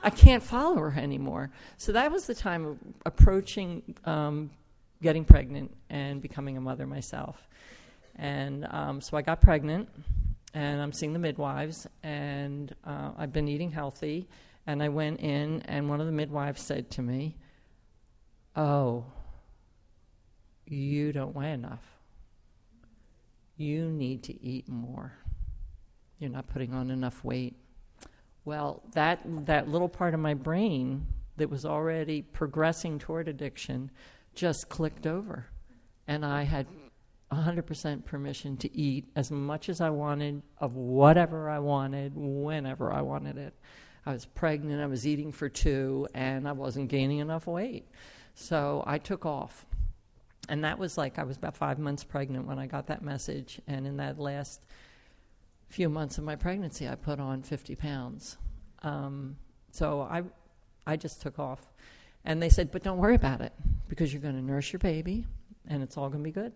I 0.02 0.10
can't 0.14 0.42
follow 0.42 0.76
her 0.76 1.00
anymore. 1.00 1.50
So 1.78 1.92
that 1.92 2.12
was 2.12 2.26
the 2.26 2.34
time 2.34 2.66
of 2.66 2.78
approaching 3.06 3.94
um, 4.04 4.50
getting 5.00 5.24
pregnant 5.24 5.74
and 5.88 6.20
becoming 6.20 6.58
a 6.58 6.60
mother 6.60 6.86
myself. 6.86 7.48
And 8.16 8.66
um, 8.70 9.00
so 9.00 9.16
I 9.16 9.22
got 9.22 9.40
pregnant, 9.40 9.88
and 10.54 10.80
I'm 10.80 10.92
seeing 10.92 11.12
the 11.12 11.18
midwives, 11.18 11.86
and 12.02 12.74
uh, 12.84 13.12
I've 13.16 13.32
been 13.32 13.48
eating 13.48 13.70
healthy. 13.70 14.28
And 14.66 14.82
I 14.82 14.88
went 14.88 15.20
in, 15.20 15.62
and 15.62 15.88
one 15.88 16.00
of 16.00 16.06
the 16.06 16.12
midwives 16.12 16.60
said 16.62 16.90
to 16.92 17.02
me, 17.02 17.36
oh, 18.54 19.04
you 20.66 21.12
don't 21.12 21.34
weigh 21.34 21.52
enough. 21.52 21.82
You 23.56 23.90
need 23.90 24.22
to 24.24 24.42
eat 24.44 24.68
more. 24.68 25.12
You're 26.18 26.30
not 26.30 26.46
putting 26.46 26.74
on 26.74 26.90
enough 26.90 27.24
weight. 27.24 27.56
Well, 28.44 28.82
that, 28.92 29.20
that 29.46 29.68
little 29.68 29.88
part 29.88 30.14
of 30.14 30.20
my 30.20 30.34
brain 30.34 31.06
that 31.36 31.50
was 31.50 31.64
already 31.64 32.22
progressing 32.22 32.98
toward 32.98 33.28
addiction 33.28 33.90
just 34.34 34.68
clicked 34.68 35.06
over. 35.06 35.46
And 36.06 36.24
I 36.24 36.42
had 36.42 36.66
100% 37.32 38.04
permission 38.04 38.56
to 38.58 38.76
eat 38.76 39.08
as 39.14 39.30
much 39.30 39.68
as 39.68 39.80
I 39.80 39.90
wanted, 39.90 40.42
of 40.58 40.74
whatever 40.74 41.48
I 41.48 41.60
wanted, 41.60 42.12
whenever 42.16 42.92
I 42.92 43.02
wanted 43.02 43.38
it. 43.38 43.54
I 44.04 44.12
was 44.12 44.26
pregnant, 44.26 44.80
I 44.80 44.86
was 44.86 45.06
eating 45.06 45.30
for 45.30 45.48
two, 45.48 46.08
and 46.14 46.48
I 46.48 46.52
wasn't 46.52 46.88
gaining 46.88 47.18
enough 47.18 47.46
weight. 47.46 47.86
So 48.34 48.82
I 48.86 48.98
took 48.98 49.26
off. 49.26 49.66
And 50.48 50.64
that 50.64 50.78
was 50.78 50.98
like 50.98 51.18
I 51.18 51.22
was 51.22 51.36
about 51.36 51.56
five 51.56 51.78
months 51.78 52.02
pregnant 52.02 52.46
when 52.46 52.58
I 52.58 52.66
got 52.66 52.88
that 52.88 53.02
message. 53.02 53.60
And 53.68 53.86
in 53.86 53.98
that 53.98 54.18
last 54.18 54.66
few 55.68 55.88
months 55.88 56.18
of 56.18 56.24
my 56.24 56.34
pregnancy, 56.34 56.88
I 56.88 56.96
put 56.96 57.20
on 57.20 57.42
50 57.42 57.76
pounds. 57.76 58.36
Um, 58.82 59.36
so 59.70 60.00
I, 60.00 60.24
I 60.86 60.96
just 60.96 61.22
took 61.22 61.38
off. 61.38 61.70
And 62.24 62.42
they 62.42 62.48
said, 62.48 62.72
but 62.72 62.82
don't 62.82 62.98
worry 62.98 63.14
about 63.14 63.40
it 63.40 63.52
because 63.88 64.12
you're 64.12 64.22
going 64.22 64.34
to 64.34 64.42
nurse 64.42 64.72
your 64.72 64.80
baby 64.80 65.26
and 65.68 65.82
it's 65.82 65.96
all 65.96 66.08
going 66.08 66.22
to 66.22 66.28
be 66.28 66.32
good. 66.32 66.52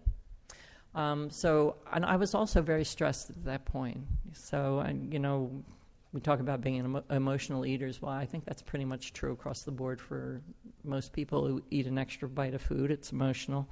Um, 0.95 1.31
so, 1.31 1.77
and 1.93 2.05
I 2.05 2.17
was 2.17 2.35
also 2.35 2.63
very 2.63 2.85
stressed 2.85 3.31
at 3.31 3.45
that 3.45 3.65
point. 3.65 3.99
So, 4.33 4.79
and, 4.81 5.13
you 5.13 5.19
know, 5.19 5.51
we 6.13 6.21
talk 6.21 6.39
about 6.39 6.61
being 6.61 6.77
emo- 6.77 7.05
emotional 7.11 7.67
eaters. 7.67 8.01
Well, 8.01 8.13
I 8.13 8.25
think 8.25 8.45
that's 8.45 8.63
pretty 8.63 8.85
much 8.85 9.13
true 9.13 9.33
across 9.33 9.63
the 9.63 9.73
board 9.73 10.01
for 10.01 10.41
most 10.85 11.13
people 11.13 11.47
who 11.47 11.63
eat 11.71 11.87
an 11.87 11.99
extra 11.99 12.29
bite 12.29 12.55
of 12.55 12.63
food. 12.63 12.91
It's 12.93 13.11
emotional. 13.11 13.69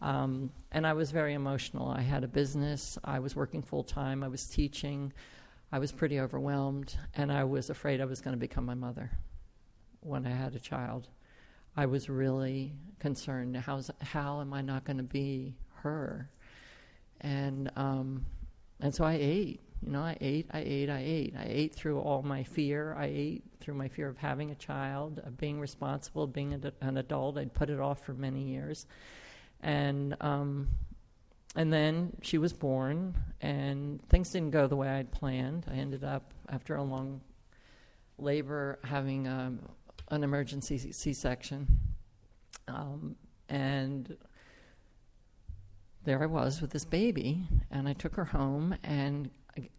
Um, 0.00 0.50
and 0.72 0.86
I 0.86 0.92
was 0.94 1.10
very 1.10 1.34
emotional. 1.34 1.88
I 1.88 2.00
had 2.00 2.24
a 2.24 2.28
business, 2.28 2.98
I 3.04 3.18
was 3.18 3.36
working 3.36 3.62
full 3.62 3.84
time, 3.84 4.22
I 4.22 4.28
was 4.28 4.46
teaching, 4.46 5.12
I 5.72 5.78
was 5.78 5.92
pretty 5.92 6.20
overwhelmed, 6.20 6.96
and 7.14 7.32
I 7.32 7.44
was 7.44 7.70
afraid 7.70 8.00
I 8.00 8.04
was 8.04 8.20
going 8.20 8.34
to 8.34 8.40
become 8.40 8.66
my 8.66 8.74
mother 8.74 9.10
when 10.00 10.26
I 10.26 10.30
had 10.30 10.54
a 10.54 10.60
child. 10.60 11.08
I 11.76 11.86
was 11.86 12.08
really 12.08 12.74
concerned 12.98 13.56
how's, 13.56 13.90
how 14.00 14.40
am 14.40 14.52
I 14.52 14.60
not 14.60 14.84
going 14.84 14.98
to 14.98 15.02
be 15.02 15.54
her? 15.76 16.28
And, 17.24 17.70
um, 17.74 18.26
and 18.80 18.94
so 18.94 19.04
I 19.04 19.14
ate. 19.14 19.60
You 19.82 19.90
know, 19.90 20.02
I 20.02 20.16
ate, 20.20 20.46
I 20.50 20.60
ate, 20.60 20.88
I 20.88 21.00
ate. 21.00 21.34
I 21.36 21.46
ate 21.46 21.74
through 21.74 22.00
all 22.00 22.22
my 22.22 22.42
fear. 22.42 22.94
I 22.96 23.06
ate 23.06 23.42
through 23.60 23.74
my 23.74 23.88
fear 23.88 24.08
of 24.08 24.16
having 24.16 24.50
a 24.50 24.54
child, 24.54 25.20
of 25.24 25.36
being 25.36 25.60
responsible, 25.60 26.26
being 26.26 26.54
an 26.80 26.96
adult. 26.96 27.36
I'd 27.36 27.52
put 27.52 27.68
it 27.68 27.80
off 27.80 28.04
for 28.04 28.14
many 28.14 28.42
years. 28.42 28.86
And, 29.62 30.16
um, 30.20 30.68
and 31.56 31.72
then 31.72 32.16
she 32.22 32.38
was 32.38 32.52
born, 32.52 33.14
and 33.40 34.00
things 34.08 34.30
didn't 34.30 34.50
go 34.50 34.66
the 34.66 34.76
way 34.76 34.88
I'd 34.88 35.12
planned. 35.12 35.66
I 35.70 35.74
ended 35.74 36.02
up, 36.02 36.32
after 36.48 36.76
a 36.76 36.82
long 36.82 37.20
labor, 38.18 38.78
having 38.84 39.28
um, 39.28 39.60
an 40.10 40.24
emergency 40.24 40.92
C 40.92 41.12
section. 41.12 41.66
Um, 42.68 43.16
and 43.48 44.16
there 46.04 46.22
I 46.22 46.26
was 46.26 46.60
with 46.60 46.70
this 46.70 46.84
baby, 46.84 47.46
and 47.70 47.88
I 47.88 47.92
took 47.94 48.14
her 48.16 48.24
home, 48.24 48.76
and 48.82 49.30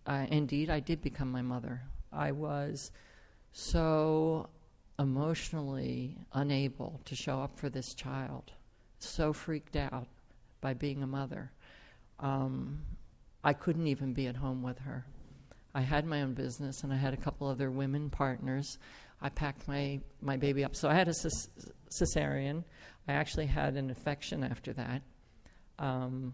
uh, 0.05 0.25
indeed, 0.29 0.70
I 0.70 0.79
did 0.79 1.01
become 1.01 1.32
my 1.32 1.41
mother. 1.41 1.82
I 2.12 2.32
was 2.32 2.91
so 3.51 4.50
emotionally 4.98 6.17
unable 6.34 7.01
to 7.05 7.15
show 7.15 7.39
up 7.41 7.58
for 7.58 7.70
this 7.70 7.94
child, 7.94 8.51
so 9.00 9.34
freaked 9.34 9.75
out 9.75 10.08
by 10.62 10.74
being 10.74 11.03
a 11.03 11.08
mother. 11.08 11.51
Um, 12.20 12.82
I 13.44 13.53
couldn't 13.53 13.88
even 13.88 14.13
be 14.13 14.27
at 14.27 14.36
home 14.36 14.63
with 14.63 14.79
her. 14.79 15.05
I 15.75 15.82
had 15.82 16.05
my 16.05 16.22
own 16.22 16.34
business 16.34 16.84
and 16.84 16.94
I 16.94 16.96
had 16.96 17.13
a 17.13 17.17
couple 17.17 17.48
other 17.48 17.70
women 17.70 18.10
partners. 18.10 18.79
I 19.22 19.29
packed 19.29 19.67
my, 19.67 20.00
my 20.22 20.38
baby 20.38 20.63
up. 20.63 20.75
So 20.75 20.89
I 20.89 20.94
had 20.94 21.10
a 21.10 21.13
cesarean. 21.91 22.63
I 23.08 23.13
actually 23.13 23.48
had 23.48 23.75
an 23.75 23.89
infection 23.89 24.44
after 24.44 24.74
that. 24.74 25.01
Um, 25.79 26.34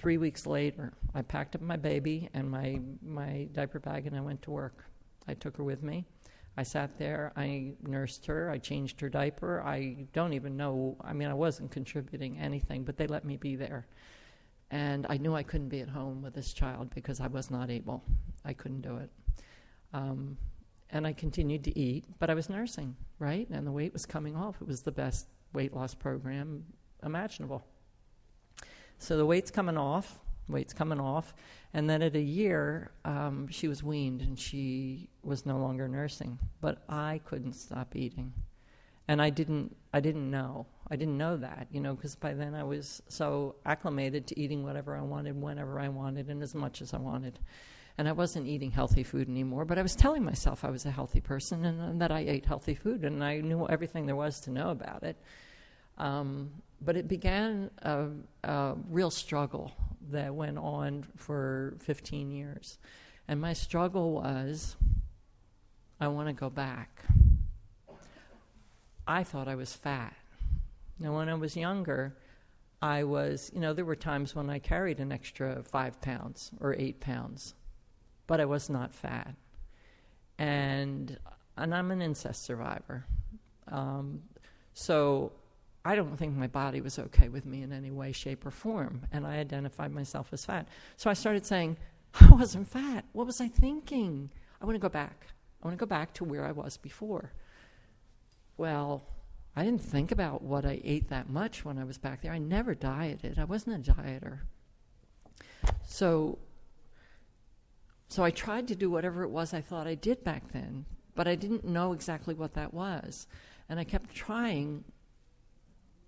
Three 0.00 0.16
weeks 0.16 0.46
later, 0.46 0.94
I 1.14 1.20
packed 1.20 1.54
up 1.54 1.60
my 1.60 1.76
baby 1.76 2.30
and 2.32 2.50
my, 2.50 2.80
my 3.02 3.48
diaper 3.52 3.78
bag 3.78 4.06
and 4.06 4.16
I 4.16 4.22
went 4.22 4.40
to 4.42 4.50
work. 4.50 4.86
I 5.28 5.34
took 5.34 5.58
her 5.58 5.62
with 5.62 5.82
me. 5.82 6.06
I 6.56 6.62
sat 6.62 6.96
there, 6.96 7.32
I 7.36 7.74
nursed 7.86 8.24
her, 8.24 8.48
I 8.48 8.56
changed 8.56 8.98
her 9.02 9.10
diaper. 9.10 9.62
I 9.62 10.06
don't 10.14 10.32
even 10.32 10.56
know, 10.56 10.96
I 11.02 11.12
mean, 11.12 11.28
I 11.28 11.34
wasn't 11.34 11.70
contributing 11.70 12.38
anything, 12.38 12.82
but 12.82 12.96
they 12.96 13.06
let 13.06 13.26
me 13.26 13.36
be 13.36 13.56
there. 13.56 13.86
And 14.70 15.06
I 15.10 15.18
knew 15.18 15.34
I 15.34 15.42
couldn't 15.42 15.68
be 15.68 15.80
at 15.80 15.90
home 15.90 16.22
with 16.22 16.32
this 16.32 16.54
child 16.54 16.94
because 16.94 17.20
I 17.20 17.26
was 17.26 17.50
not 17.50 17.68
able. 17.68 18.02
I 18.42 18.54
couldn't 18.54 18.80
do 18.80 18.96
it. 18.96 19.10
Um, 19.92 20.38
and 20.88 21.06
I 21.06 21.12
continued 21.12 21.62
to 21.64 21.78
eat, 21.78 22.06
but 22.18 22.30
I 22.30 22.34
was 22.34 22.48
nursing, 22.48 22.96
right? 23.18 23.46
And 23.50 23.66
the 23.66 23.72
weight 23.72 23.92
was 23.92 24.06
coming 24.06 24.34
off. 24.34 24.62
It 24.62 24.66
was 24.66 24.80
the 24.80 24.92
best 24.92 25.26
weight 25.52 25.74
loss 25.74 25.94
program 25.94 26.64
imaginable. 27.04 27.66
So 29.00 29.16
the 29.16 29.24
weight's 29.24 29.50
coming 29.50 29.78
off, 29.78 30.20
weight's 30.46 30.74
coming 30.74 31.00
off, 31.00 31.34
and 31.72 31.88
then 31.88 32.02
at 32.02 32.14
a 32.14 32.20
year, 32.20 32.90
um, 33.06 33.48
she 33.48 33.66
was 33.66 33.82
weaned 33.82 34.20
and 34.20 34.38
she 34.38 35.08
was 35.24 35.46
no 35.46 35.56
longer 35.56 35.88
nursing. 35.88 36.38
But 36.60 36.82
I 36.86 37.22
couldn't 37.24 37.54
stop 37.54 37.96
eating, 37.96 38.34
and 39.08 39.22
I 39.22 39.30
didn't. 39.30 39.74
I 39.94 40.00
didn't 40.00 40.30
know. 40.30 40.66
I 40.90 40.96
didn't 40.96 41.16
know 41.16 41.38
that, 41.38 41.68
you 41.70 41.80
know, 41.80 41.94
because 41.94 42.14
by 42.14 42.34
then 42.34 42.54
I 42.54 42.62
was 42.62 43.00
so 43.08 43.54
acclimated 43.64 44.26
to 44.28 44.38
eating 44.38 44.64
whatever 44.64 44.94
I 44.94 45.00
wanted, 45.00 45.40
whenever 45.40 45.80
I 45.80 45.88
wanted, 45.88 46.28
and 46.28 46.42
as 46.42 46.54
much 46.54 46.82
as 46.82 46.92
I 46.92 46.98
wanted. 46.98 47.38
And 47.96 48.06
I 48.06 48.12
wasn't 48.12 48.48
eating 48.48 48.70
healthy 48.70 49.02
food 49.02 49.28
anymore, 49.28 49.64
but 49.64 49.78
I 49.78 49.82
was 49.82 49.94
telling 49.96 50.24
myself 50.24 50.62
I 50.62 50.70
was 50.70 50.84
a 50.84 50.90
healthy 50.90 51.20
person 51.20 51.64
and, 51.64 51.80
and 51.80 52.00
that 52.02 52.10
I 52.10 52.20
ate 52.20 52.44
healthy 52.44 52.74
food, 52.74 53.02
and 53.02 53.24
I 53.24 53.40
knew 53.40 53.66
everything 53.66 54.04
there 54.04 54.16
was 54.16 54.40
to 54.40 54.50
know 54.50 54.70
about 54.70 55.04
it. 55.04 55.16
Um, 55.96 56.50
but 56.80 56.96
it 56.96 57.08
began 57.08 57.70
a, 57.82 58.06
a, 58.44 58.74
real 58.88 59.10
struggle 59.10 59.72
that 60.10 60.34
went 60.34 60.58
on 60.58 61.06
for 61.16 61.74
15 61.80 62.30
years. 62.30 62.78
And 63.28 63.40
my 63.40 63.52
struggle 63.52 64.12
was 64.12 64.76
I 66.00 66.08
want 66.08 66.28
to 66.28 66.32
go 66.32 66.48
back. 66.48 67.04
I 69.06 69.24
thought 69.24 69.48
I 69.48 69.54
was 69.54 69.72
fat. 69.74 70.14
Now, 70.98 71.16
when 71.16 71.28
I 71.28 71.34
was 71.34 71.56
younger, 71.56 72.16
I 72.82 73.04
was, 73.04 73.50
you 73.54 73.60
know, 73.60 73.74
there 73.74 73.84
were 73.84 73.96
times 73.96 74.34
when 74.34 74.48
I 74.48 74.58
carried 74.58 75.00
an 75.00 75.12
extra 75.12 75.62
five 75.62 76.00
pounds 76.00 76.50
or 76.60 76.74
eight 76.74 77.00
pounds, 77.00 77.54
but 78.26 78.40
I 78.40 78.46
was 78.46 78.70
not 78.70 78.94
fat. 78.94 79.34
And, 80.38 81.18
and 81.56 81.74
I'm 81.74 81.90
an 81.90 82.00
incest 82.00 82.44
survivor. 82.44 83.04
Um, 83.68 84.22
so 84.72 85.32
I 85.84 85.94
don't 85.94 86.16
think 86.16 86.36
my 86.36 86.46
body 86.46 86.80
was 86.80 86.98
okay 86.98 87.28
with 87.28 87.46
me 87.46 87.62
in 87.62 87.72
any 87.72 87.90
way, 87.90 88.12
shape, 88.12 88.44
or 88.44 88.50
form. 88.50 89.06
And 89.12 89.26
I 89.26 89.38
identified 89.38 89.92
myself 89.92 90.28
as 90.32 90.44
fat. 90.44 90.68
So 90.96 91.08
I 91.08 91.14
started 91.14 91.46
saying, 91.46 91.78
I 92.20 92.28
wasn't 92.28 92.68
fat. 92.68 93.04
What 93.12 93.26
was 93.26 93.40
I 93.40 93.48
thinking? 93.48 94.30
I 94.60 94.66
want 94.66 94.74
to 94.76 94.80
go 94.80 94.88
back. 94.88 95.26
I 95.62 95.66
want 95.66 95.78
to 95.78 95.80
go 95.80 95.88
back 95.88 96.12
to 96.14 96.24
where 96.24 96.44
I 96.44 96.52
was 96.52 96.76
before. 96.76 97.32
Well, 98.56 99.06
I 99.56 99.64
didn't 99.64 99.82
think 99.82 100.12
about 100.12 100.42
what 100.42 100.64
I 100.64 100.80
ate 100.84 101.08
that 101.08 101.28
much 101.28 101.64
when 101.64 101.78
I 101.78 101.84
was 101.84 101.98
back 101.98 102.22
there. 102.22 102.32
I 102.32 102.38
never 102.38 102.74
dieted. 102.74 103.38
I 103.38 103.44
wasn't 103.44 103.88
a 103.88 103.92
dieter. 103.92 104.40
So 105.86 106.38
so 108.08 108.24
I 108.24 108.30
tried 108.30 108.66
to 108.68 108.74
do 108.74 108.90
whatever 108.90 109.22
it 109.22 109.30
was 109.30 109.54
I 109.54 109.60
thought 109.60 109.86
I 109.86 109.94
did 109.94 110.24
back 110.24 110.52
then, 110.52 110.84
but 111.14 111.28
I 111.28 111.36
didn't 111.36 111.64
know 111.64 111.92
exactly 111.92 112.34
what 112.34 112.54
that 112.54 112.74
was. 112.74 113.28
And 113.68 113.78
I 113.78 113.84
kept 113.84 114.12
trying 114.12 114.82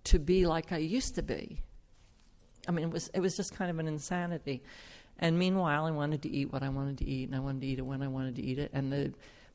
to 0.05 0.19
be 0.19 0.47
like 0.47 0.73
I 0.73 0.79
used 0.79 1.15
to 1.17 1.23
be. 1.23 1.61
I 2.69 2.73
mean, 2.73 2.85
it 2.85 2.93
was 2.93 3.09
it 3.09 3.21
was 3.21 3.37
just 3.37 3.55
kind 3.55 3.71
of 3.71 3.79
an 3.79 3.89
insanity. 3.89 4.63
And 5.19 5.39
meanwhile, 5.39 5.85
I 5.85 5.91
wanted 5.91 6.23
to 6.23 6.31
eat 6.31 6.53
what 6.53 6.63
I 6.63 6.69
wanted 6.69 6.99
to 6.99 7.05
eat, 7.05 7.29
and 7.29 7.37
I 7.37 7.41
wanted 7.41 7.61
to 7.63 7.67
eat 7.67 7.79
it 7.79 7.83
when 7.83 8.03
I 8.03 8.09
wanted 8.09 8.37
to 8.37 8.43
eat 8.43 8.59
it. 8.59 8.71
And 8.73 8.93
the 8.93 9.13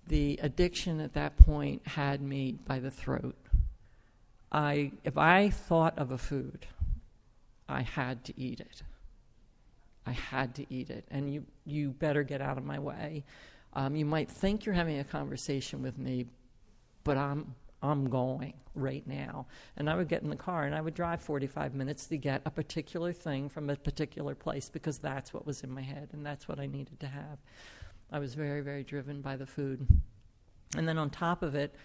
the 0.07 0.39
addiction 0.41 0.99
at 1.01 1.13
that 1.13 1.37
point 1.37 1.85
had 1.85 2.21
me 2.21 2.57
by 2.65 2.79
the 2.79 2.91
throat. 2.91 3.35
I 4.51 4.91
if 5.03 5.17
I 5.17 5.49
thought 5.49 5.97
of 5.97 6.11
a 6.11 6.17
food, 6.17 6.65
I 7.67 7.81
had 7.81 8.23
to 8.25 8.39
eat 8.39 8.59
it. 8.59 8.83
I 10.05 10.11
had 10.11 10.55
to 10.55 10.65
eat 10.73 10.89
it, 10.89 11.05
and 11.11 11.33
you 11.33 11.45
you 11.65 11.89
better 11.89 12.23
get 12.23 12.41
out 12.41 12.57
of 12.57 12.63
my 12.63 12.79
way. 12.79 13.25
Um, 13.73 13.95
you 13.95 14.05
might 14.05 14.31
think 14.31 14.65
you're 14.65 14.73
having 14.73 14.99
a 14.99 15.03
conversation 15.03 15.81
with 15.81 15.97
me, 15.97 16.25
but 17.03 17.17
I'm 17.17 17.55
I'm 17.81 18.09
going 18.09 18.53
right 18.75 19.05
now. 19.05 19.47
And 19.75 19.89
I 19.89 19.95
would 19.95 20.07
get 20.07 20.23
in 20.23 20.29
the 20.29 20.35
car 20.35 20.63
and 20.63 20.73
I 20.73 20.81
would 20.81 20.93
drive 20.93 21.21
45 21.21 21.75
minutes 21.75 22.07
to 22.07 22.17
get 22.17 22.41
a 22.45 22.51
particular 22.51 23.13
thing 23.13 23.49
from 23.49 23.69
a 23.69 23.75
particular 23.75 24.35
place 24.35 24.69
because 24.69 24.97
that's 24.97 25.33
what 25.33 25.45
was 25.45 25.63
in 25.63 25.71
my 25.71 25.81
head 25.81 26.09
and 26.13 26.25
that's 26.25 26.47
what 26.47 26.59
I 26.59 26.65
needed 26.65 26.99
to 27.01 27.07
have. 27.07 27.39
I 28.11 28.19
was 28.19 28.35
very, 28.35 28.61
very 28.61 28.83
driven 28.83 29.21
by 29.21 29.35
the 29.35 29.45
food. 29.45 29.85
And 30.75 30.87
then 30.87 30.97
on 30.97 31.09
top 31.09 31.43
of 31.43 31.55
it, 31.55 31.75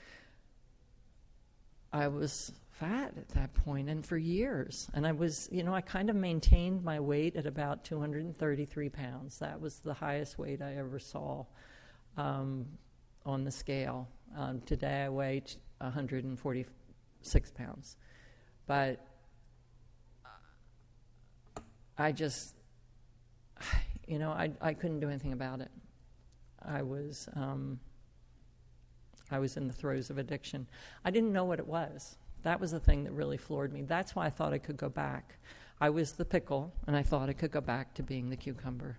I 1.92 2.08
was 2.08 2.52
fat 2.70 3.12
at 3.16 3.28
that 3.30 3.52
point 3.54 3.88
and 3.88 4.04
for 4.04 4.16
years. 4.16 4.88
And 4.94 5.06
I 5.06 5.12
was, 5.12 5.49
you 5.52 5.62
know, 5.62 5.75
I 5.75 5.82
kind 5.82 6.08
of 6.08 6.16
maintained 6.16 6.82
my 6.82 7.00
weight 7.00 7.37
at 7.37 7.46
about 7.46 7.84
233 7.84 8.88
pounds. 8.88 9.38
That 9.38 9.61
was 9.61 9.80
the 9.80 9.94
highest 9.94 10.38
weight 10.38 10.62
I 10.62 10.76
ever 10.76 10.99
saw 10.99 11.44
um, 12.16 12.66
on 13.26 13.44
the 13.44 13.50
scale. 13.50 14.08
Um, 14.37 14.62
today 14.62 15.04
I 15.04 15.08
weigh 15.11 15.42
146 15.82 17.50
pounds. 17.52 17.96
But 18.66 19.04
I 21.98 22.12
just, 22.12 22.54
you 24.06 24.18
know, 24.18 24.30
I, 24.30 24.50
I 24.60 24.74
couldn't 24.74 25.00
do 25.00 25.08
anything 25.08 25.32
about 25.32 25.60
it. 25.60 25.70
I 26.64 26.82
was, 26.82 27.28
um, 27.34 27.80
I 29.30 29.38
was 29.38 29.56
in 29.56 29.66
the 29.66 29.72
throes 29.72 30.10
of 30.10 30.18
addiction. 30.18 30.66
I 31.04 31.10
didn't 31.10 31.32
know 31.32 31.44
what 31.44 31.58
it 31.58 31.66
was. 31.66 32.16
That 32.42 32.60
was 32.60 32.72
the 32.72 32.80
thing 32.80 33.04
that 33.04 33.12
really 33.12 33.36
floored 33.36 33.72
me. 33.72 33.82
That's 33.82 34.14
why 34.14 34.26
I 34.26 34.30
thought 34.30 34.52
I 34.52 34.58
could 34.58 34.76
go 34.76 34.88
back. 34.88 35.36
I 35.80 35.90
was 35.90 36.12
the 36.12 36.24
pickle, 36.24 36.72
and 36.86 36.96
I 36.96 37.02
thought 37.02 37.28
I 37.28 37.32
could 37.32 37.50
go 37.50 37.60
back 37.60 37.94
to 37.94 38.02
being 38.02 38.30
the 38.30 38.36
cucumber. 38.36 38.98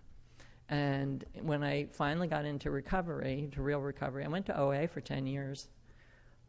And 0.69 1.23
when 1.41 1.63
I 1.63 1.85
finally 1.91 2.27
got 2.27 2.45
into 2.45 2.71
recovery, 2.71 3.49
to 3.53 3.61
real 3.61 3.79
recovery, 3.79 4.25
I 4.25 4.27
went 4.27 4.45
to 4.47 4.59
OA 4.59 4.87
for 4.87 5.01
10 5.01 5.27
years. 5.27 5.67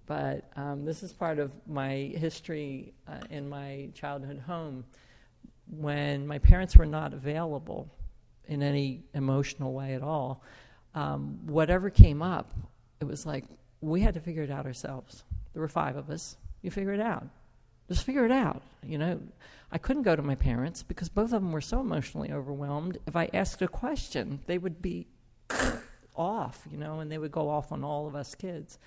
But 0.07 0.51
um, 0.57 0.85
this 0.85 1.03
is 1.03 1.13
part 1.13 1.39
of 1.39 1.51
my 1.67 2.13
history 2.17 2.93
uh, 3.09 3.21
in 3.31 3.49
my 3.49 3.89
childhood 3.95 4.43
home. 4.47 4.85
When 5.67 6.27
my 6.27 6.39
parents 6.39 6.77
were 6.77 6.87
not 6.87 7.15
available 7.15 7.89
in 8.47 8.63
any 8.63 9.05
emotional 9.15 9.73
way 9.73 9.95
at 9.95 10.03
all, 10.03 10.43
um, 10.95 11.39
whatever 11.47 11.89
came 11.89 12.21
up, 12.21 12.53
it 13.01 13.05
was 13.05 13.25
like 13.25 13.45
we 13.81 14.01
had 14.01 14.15
to 14.15 14.21
figure 14.21 14.43
it 14.43 14.51
out 14.51 14.67
ourselves. 14.67 15.25
There 15.53 15.63
were 15.63 15.69
five 15.69 15.97
of 15.97 16.11
us. 16.11 16.37
You 16.63 16.71
figure 16.71 16.93
it 16.93 17.01
out. 17.01 17.27
Just 17.89 18.05
figure 18.05 18.25
it 18.25 18.31
out. 18.31 18.63
You 18.83 18.99
know, 18.99 19.21
I 19.71 19.79
couldn't 19.79 20.03
go 20.03 20.17
to 20.17 20.23
my 20.23 20.35
parents 20.35 20.83
because 20.83 21.09
both 21.09 21.33
of 21.33 21.43
them 21.43 21.53
were 21.53 21.61
so 21.61 21.81
emotionally 21.81 22.33
overwhelmed. 22.33 22.99
If 23.07 23.17
I 23.17 23.29
asked 23.33 23.61
a 23.63 23.69
question, 23.69 24.41
they 24.47 24.59
would 24.59 24.81
be 24.81 25.07
off, 26.17 26.67
you 26.71 26.79
know, 26.79 27.01
and 27.01 27.11
they 27.11 27.19
would 27.19 27.33
go 27.33 27.49
off 27.49 27.73
on 27.73 27.85
all 27.85 28.07
of 28.07 28.15
us 28.15 28.35
kids. 28.35 28.79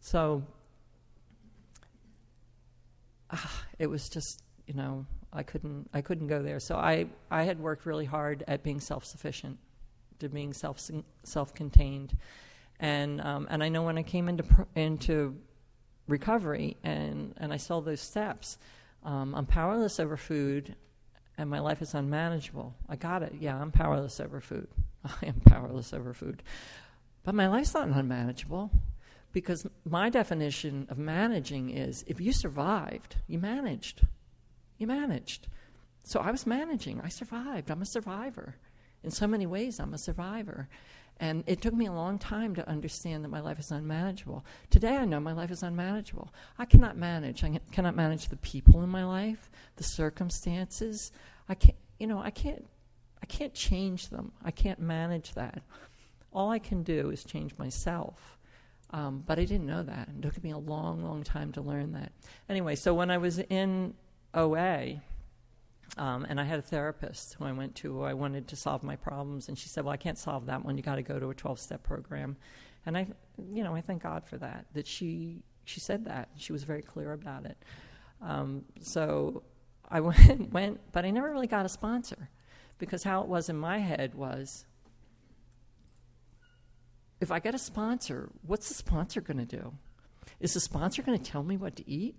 So 0.00 0.42
uh, 3.30 3.36
it 3.78 3.86
was 3.86 4.08
just, 4.08 4.42
you 4.66 4.74
know, 4.74 5.06
I 5.32 5.42
couldn't 5.42 5.88
I 5.94 6.00
couldn't 6.00 6.26
go 6.26 6.42
there. 6.42 6.58
So 6.58 6.76
I 6.76 7.06
I 7.30 7.44
had 7.44 7.60
worked 7.60 7.86
really 7.86 8.04
hard 8.04 8.42
at 8.48 8.62
being 8.62 8.80
self-sufficient, 8.80 9.58
to 10.18 10.28
being 10.28 10.52
self 10.52 10.80
self-contained. 11.22 12.16
And 12.80 13.20
um, 13.20 13.46
and 13.50 13.62
I 13.62 13.68
know 13.68 13.82
when 13.82 13.98
I 13.98 14.02
came 14.02 14.28
into 14.28 14.44
into 14.74 15.36
recovery 16.08 16.76
and 16.82 17.34
and 17.36 17.52
I 17.52 17.58
saw 17.58 17.80
those 17.80 18.00
steps, 18.00 18.58
um, 19.04 19.34
I'm 19.34 19.46
powerless 19.46 20.00
over 20.00 20.16
food, 20.16 20.74
and 21.38 21.48
my 21.48 21.60
life 21.60 21.82
is 21.82 21.94
unmanageable. 21.94 22.74
I 22.88 22.96
got 22.96 23.22
it. 23.22 23.34
Yeah, 23.38 23.60
I'm 23.60 23.70
powerless 23.70 24.18
over 24.18 24.40
food. 24.40 24.68
I 25.04 25.26
am 25.26 25.40
powerless 25.40 25.92
over 25.92 26.12
food, 26.12 26.42
but 27.22 27.34
my 27.34 27.48
life's 27.48 27.74
not 27.74 27.88
unmanageable 27.88 28.72
because 29.32 29.66
my 29.84 30.10
definition 30.10 30.86
of 30.90 30.98
managing 30.98 31.70
is 31.70 32.04
if 32.06 32.20
you 32.20 32.32
survived, 32.32 33.16
you 33.26 33.38
managed. 33.38 34.06
You 34.78 34.86
managed. 34.86 35.46
So 36.02 36.20
I 36.20 36.30
was 36.30 36.46
managing. 36.46 37.00
I 37.00 37.08
survived. 37.08 37.70
I'm 37.70 37.82
a 37.82 37.86
survivor. 37.86 38.56
In 39.02 39.10
so 39.10 39.26
many 39.26 39.46
ways, 39.46 39.78
I'm 39.78 39.94
a 39.94 39.98
survivor. 39.98 40.68
And 41.18 41.44
it 41.46 41.60
took 41.60 41.74
me 41.74 41.86
a 41.86 41.92
long 41.92 42.18
time 42.18 42.54
to 42.54 42.66
understand 42.66 43.24
that 43.24 43.28
my 43.28 43.40
life 43.40 43.58
is 43.58 43.70
unmanageable. 43.70 44.44
Today, 44.70 44.96
I 44.96 45.04
know 45.04 45.20
my 45.20 45.32
life 45.32 45.50
is 45.50 45.62
unmanageable. 45.62 46.32
I 46.58 46.64
cannot 46.64 46.96
manage. 46.96 47.44
I 47.44 47.60
cannot 47.72 47.94
manage 47.94 48.28
the 48.28 48.36
people 48.38 48.82
in 48.82 48.88
my 48.88 49.04
life, 49.04 49.50
the 49.76 49.84
circumstances. 49.84 51.12
I 51.46 51.54
can't, 51.54 51.76
you 51.98 52.06
know, 52.06 52.20
I 52.20 52.30
can't, 52.30 52.66
I 53.22 53.26
can't 53.26 53.52
change 53.52 54.08
them. 54.08 54.32
I 54.42 54.50
can't 54.50 54.80
manage 54.80 55.34
that. 55.34 55.62
All 56.32 56.50
I 56.50 56.58
can 56.58 56.82
do 56.82 57.10
is 57.10 57.22
change 57.22 57.52
myself. 57.58 58.38
Um, 58.92 59.22
but 59.26 59.38
I 59.38 59.44
didn't 59.44 59.66
know 59.66 59.82
that. 59.82 60.08
And 60.08 60.24
it 60.24 60.34
took 60.34 60.42
me 60.42 60.50
a 60.50 60.58
long, 60.58 61.04
long 61.04 61.22
time 61.22 61.52
to 61.52 61.60
learn 61.60 61.92
that. 61.92 62.12
Anyway, 62.48 62.74
so 62.74 62.92
when 62.92 63.10
I 63.10 63.18
was 63.18 63.38
in 63.38 63.94
OA, 64.34 65.00
um, 65.96 66.26
and 66.28 66.40
I 66.40 66.44
had 66.44 66.58
a 66.58 66.62
therapist 66.62 67.34
who 67.34 67.44
I 67.44 67.52
went 67.52 67.74
to 67.76 67.92
who 67.92 68.02
I 68.02 68.14
wanted 68.14 68.48
to 68.48 68.56
solve 68.56 68.82
my 68.82 68.96
problems, 68.96 69.48
and 69.48 69.58
she 69.58 69.68
said, 69.68 69.84
"Well, 69.84 69.92
I 69.92 69.96
can't 69.96 70.18
solve 70.18 70.46
that 70.46 70.64
one. 70.64 70.76
You 70.76 70.82
got 70.82 70.96
to 70.96 71.02
go 71.02 71.18
to 71.18 71.30
a 71.30 71.34
12-step 71.34 71.82
program." 71.82 72.36
And 72.86 72.96
I, 72.96 73.06
you 73.52 73.62
know, 73.62 73.74
I 73.74 73.80
thank 73.80 74.02
God 74.02 74.24
for 74.24 74.38
that. 74.38 74.66
That 74.74 74.86
she 74.86 75.42
she 75.64 75.80
said 75.80 76.04
that. 76.06 76.28
She 76.36 76.52
was 76.52 76.64
very 76.64 76.82
clear 76.82 77.12
about 77.12 77.44
it. 77.44 77.56
Um, 78.22 78.64
so 78.80 79.42
I 79.88 80.00
went, 80.00 80.52
went, 80.52 80.80
but 80.92 81.04
I 81.04 81.10
never 81.10 81.30
really 81.30 81.46
got 81.46 81.66
a 81.66 81.68
sponsor 81.68 82.28
because 82.78 83.02
how 83.02 83.22
it 83.22 83.28
was 83.28 83.48
in 83.48 83.56
my 83.56 83.78
head 83.78 84.14
was 84.14 84.64
if 87.20 87.30
I 87.30 87.38
get 87.38 87.54
a 87.54 87.58
sponsor, 87.58 88.30
what's 88.46 88.68
the 88.68 88.74
sponsor 88.74 89.20
going 89.20 89.38
to 89.38 89.44
do? 89.44 89.74
Is 90.40 90.54
the 90.54 90.60
sponsor 90.60 91.02
going 91.02 91.18
to 91.18 91.30
tell 91.30 91.42
me 91.42 91.56
what 91.56 91.76
to 91.76 91.88
eat? 91.88 92.16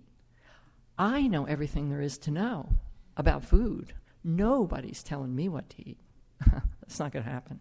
I 0.98 1.26
know 1.26 1.44
everything 1.44 1.88
there 1.88 2.00
is 2.00 2.18
to 2.18 2.30
know 2.30 2.68
about 3.16 3.44
food. 3.44 3.94
Nobody's 4.22 5.02
telling 5.02 5.34
me 5.34 5.48
what 5.48 5.68
to 5.70 5.88
eat. 5.88 5.98
that's 6.80 7.00
not 7.00 7.12
going 7.12 7.24
to 7.24 7.30
happen. 7.30 7.60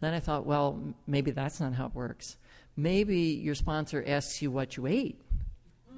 Then 0.00 0.12
I 0.12 0.20
thought, 0.20 0.46
well, 0.46 0.82
maybe 1.06 1.30
that's 1.30 1.60
not 1.60 1.74
how 1.74 1.86
it 1.86 1.94
works. 1.94 2.36
Maybe 2.76 3.18
your 3.18 3.54
sponsor 3.54 4.04
asks 4.06 4.42
you 4.42 4.50
what 4.50 4.76
you 4.76 4.86
ate. 4.86 5.20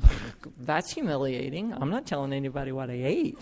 that's 0.61 0.93
humiliating. 0.93 1.73
I'm 1.73 1.91
not 1.91 2.07
telling 2.07 2.33
anybody 2.33 2.73
what 2.73 2.91
I 2.91 3.01
ate. 3.05 3.39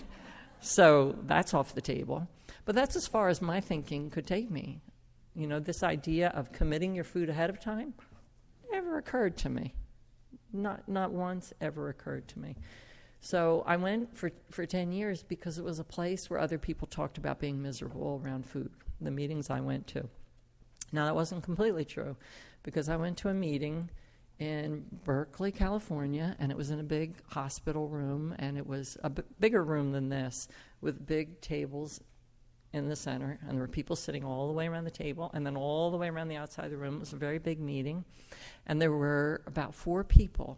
So 0.59 1.15
that's 1.23 1.53
off 1.53 1.75
the 1.75 1.81
table. 1.81 2.27
But 2.65 2.75
that's 2.75 2.95
as 2.95 3.07
far 3.07 3.29
as 3.29 3.41
my 3.41 3.61
thinking 3.61 4.09
could 4.09 4.25
take 4.25 4.49
me. 4.49 4.81
You 5.37 5.45
know, 5.45 5.59
this 5.59 5.83
idea 5.83 6.29
of 6.29 6.51
committing 6.51 6.95
your 6.95 7.03
food 7.03 7.29
ahead 7.29 7.51
of 7.51 7.59
time 7.59 7.93
never 8.71 8.97
occurred 8.97 9.37
to 9.37 9.49
me. 9.49 9.75
Not, 10.51 10.89
not 10.89 11.11
once 11.11 11.53
ever 11.61 11.89
occurred 11.89 12.27
to 12.29 12.39
me. 12.39 12.55
So 13.21 13.63
I 13.67 13.77
went 13.77 14.17
for, 14.17 14.31
for 14.49 14.65
10 14.65 14.91
years 14.91 15.21
because 15.21 15.59
it 15.59 15.63
was 15.63 15.77
a 15.77 15.83
place 15.83 16.27
where 16.27 16.39
other 16.39 16.57
people 16.57 16.87
talked 16.87 17.19
about 17.19 17.39
being 17.39 17.61
miserable 17.61 18.19
around 18.23 18.47
food, 18.47 18.71
the 18.99 19.11
meetings 19.11 19.51
I 19.51 19.59
went 19.59 19.85
to. 19.87 20.09
Now, 20.91 21.05
that 21.05 21.13
wasn't 21.13 21.43
completely 21.43 21.85
true 21.85 22.15
because 22.63 22.89
I 22.89 22.95
went 22.95 23.17
to 23.17 23.29
a 23.29 23.33
meeting 23.33 23.91
in 24.39 24.85
Berkeley, 25.03 25.51
California, 25.51 26.35
and 26.39 26.51
it 26.51 26.57
was 26.57 26.71
in 26.71 26.79
a 26.79 26.83
big 26.83 27.13
hospital 27.27 27.87
room, 27.87 28.33
and 28.39 28.57
it 28.57 28.65
was 28.65 28.97
a 29.03 29.09
b- 29.09 29.23
bigger 29.39 29.63
room 29.63 29.91
than 29.91 30.09
this 30.09 30.47
with 30.81 31.05
big 31.05 31.41
tables 31.41 31.99
in 32.73 32.89
the 32.89 32.95
center, 32.95 33.39
and 33.41 33.51
there 33.51 33.59
were 33.59 33.67
people 33.67 33.95
sitting 33.95 34.23
all 34.23 34.47
the 34.47 34.53
way 34.53 34.67
around 34.67 34.83
the 34.83 34.91
table, 34.91 35.31
and 35.33 35.45
then 35.45 35.55
all 35.55 35.89
the 35.91 35.97
way 35.97 36.09
around 36.09 36.27
the 36.27 36.35
outside 36.35 36.65
of 36.65 36.71
the 36.71 36.77
room. 36.77 36.97
It 36.97 36.99
was 36.99 37.13
a 37.13 37.17
very 37.17 37.39
big 37.39 37.59
meeting, 37.59 38.03
and 38.65 38.81
there 38.81 38.91
were 38.91 39.41
about 39.47 39.73
four 39.73 40.03
people 40.03 40.57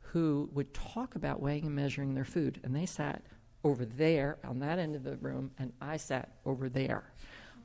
who 0.00 0.48
would 0.52 0.72
talk 0.72 1.16
about 1.16 1.40
weighing 1.40 1.66
and 1.66 1.74
measuring 1.74 2.14
their 2.14 2.24
food, 2.24 2.60
and 2.62 2.74
they 2.74 2.86
sat 2.86 3.22
over 3.62 3.84
there 3.84 4.38
on 4.44 4.60
that 4.60 4.78
end 4.78 4.94
of 4.94 5.04
the 5.04 5.16
room, 5.16 5.50
and 5.58 5.72
I 5.80 5.96
sat 5.96 6.36
over 6.44 6.68
there. 6.68 7.12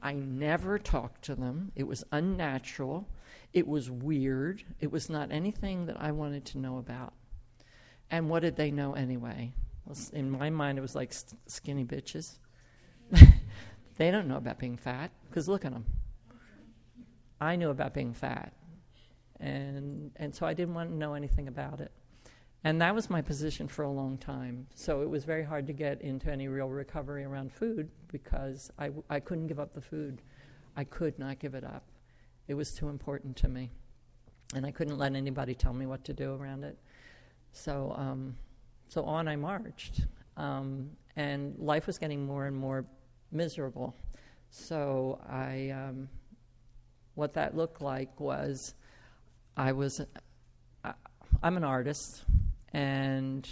I 0.02 0.14
never 0.14 0.80
talked 0.80 1.24
to 1.26 1.36
them. 1.36 1.72
It 1.76 1.84
was 1.84 2.04
unnatural. 2.12 3.08
It 3.54 3.68
was 3.68 3.92
weird. 3.92 4.64
It 4.80 4.92
was 4.92 5.10
not 5.10 5.32
anything 5.32 5.88
that 5.88 5.98
I 6.00 6.12
wanted 6.12 6.46
to 6.46 6.58
know 6.58 6.78
about. 6.78 7.14
And 8.10 8.30
what 8.30 8.42
did 8.42 8.56
they 8.56 8.72
know 8.72 8.94
anyway? 8.94 9.52
In 10.14 10.30
my 10.30 10.50
mind, 10.50 10.78
it 10.78 10.82
was 10.82 10.96
like 10.96 11.14
skinny 11.48 11.84
bitches. 11.84 12.38
they 14.00 14.12
don't 14.12 14.30
know 14.30 14.38
about 14.38 14.58
being 14.58 14.78
fat 14.78 15.12
because 15.30 15.50
look 15.50 15.66
at 15.66 15.74
them. 15.74 15.86
I 17.42 17.58
knew 17.58 17.70
about 17.70 17.94
being 17.94 18.14
fat, 18.14 18.54
and 19.40 20.12
and 20.16 20.34
so 20.34 20.46
I 20.46 20.54
didn't 20.54 20.74
want 20.74 20.90
to 20.90 20.96
know 20.96 21.14
anything 21.14 21.50
about 21.50 21.82
it. 21.82 21.92
And 22.64 22.82
that 22.82 22.96
was 22.96 23.10
my 23.10 23.22
position 23.22 23.68
for 23.68 23.84
a 23.84 23.92
long 23.92 24.18
time. 24.18 24.68
So 24.74 25.02
it 25.02 25.10
was 25.10 25.26
very 25.26 25.44
hard 25.44 25.68
to 25.68 25.74
get 25.74 26.02
into 26.02 26.32
any 26.32 26.48
real 26.48 26.70
recovery 26.70 27.24
around 27.24 27.52
food 27.54 27.90
because 28.12 28.72
I, 28.78 28.90
I 29.10 29.22
couldn't 29.22 29.48
give 29.48 29.60
up 29.60 29.74
the 29.74 29.82
food. 29.82 30.22
I 30.76 30.84
could 30.84 31.18
not 31.18 31.40
give 31.40 31.54
it 31.56 31.64
up. 31.64 31.84
It 32.50 32.56
was 32.56 32.74
too 32.74 32.90
important 32.90 33.38
to 33.38 33.48
me. 33.48 33.72
And 34.56 34.66
I 34.66 34.72
couldn't 34.72 34.98
let 34.98 35.16
anybody 35.16 35.56
tell 35.56 35.74
me 35.74 35.86
what 35.86 36.04
to 36.06 36.14
do 36.14 36.34
around 36.34 36.66
it. 36.66 36.78
So, 37.54 37.94
um, 37.98 38.36
so 38.90 39.04
on 39.04 39.30
I 39.30 39.38
marched. 39.38 40.02
Um, 40.36 40.90
and 41.16 41.58
life 41.60 41.88
was 41.88 41.98
getting 41.98 42.26
more 42.26 42.46
and 42.46 42.58
more 42.58 42.86
miserable. 43.32 43.96
So 44.50 45.20
I, 45.30 45.70
um, 45.70 46.10
what 47.16 47.34
that 47.34 47.56
looked 47.56 47.82
like 47.82 48.20
was 48.20 48.74
I 49.56 49.72
was, 49.72 50.02
uh, 50.84 50.94
I'm 51.44 51.58
an 51.58 51.64
artist 51.64 52.24
and 52.74 53.48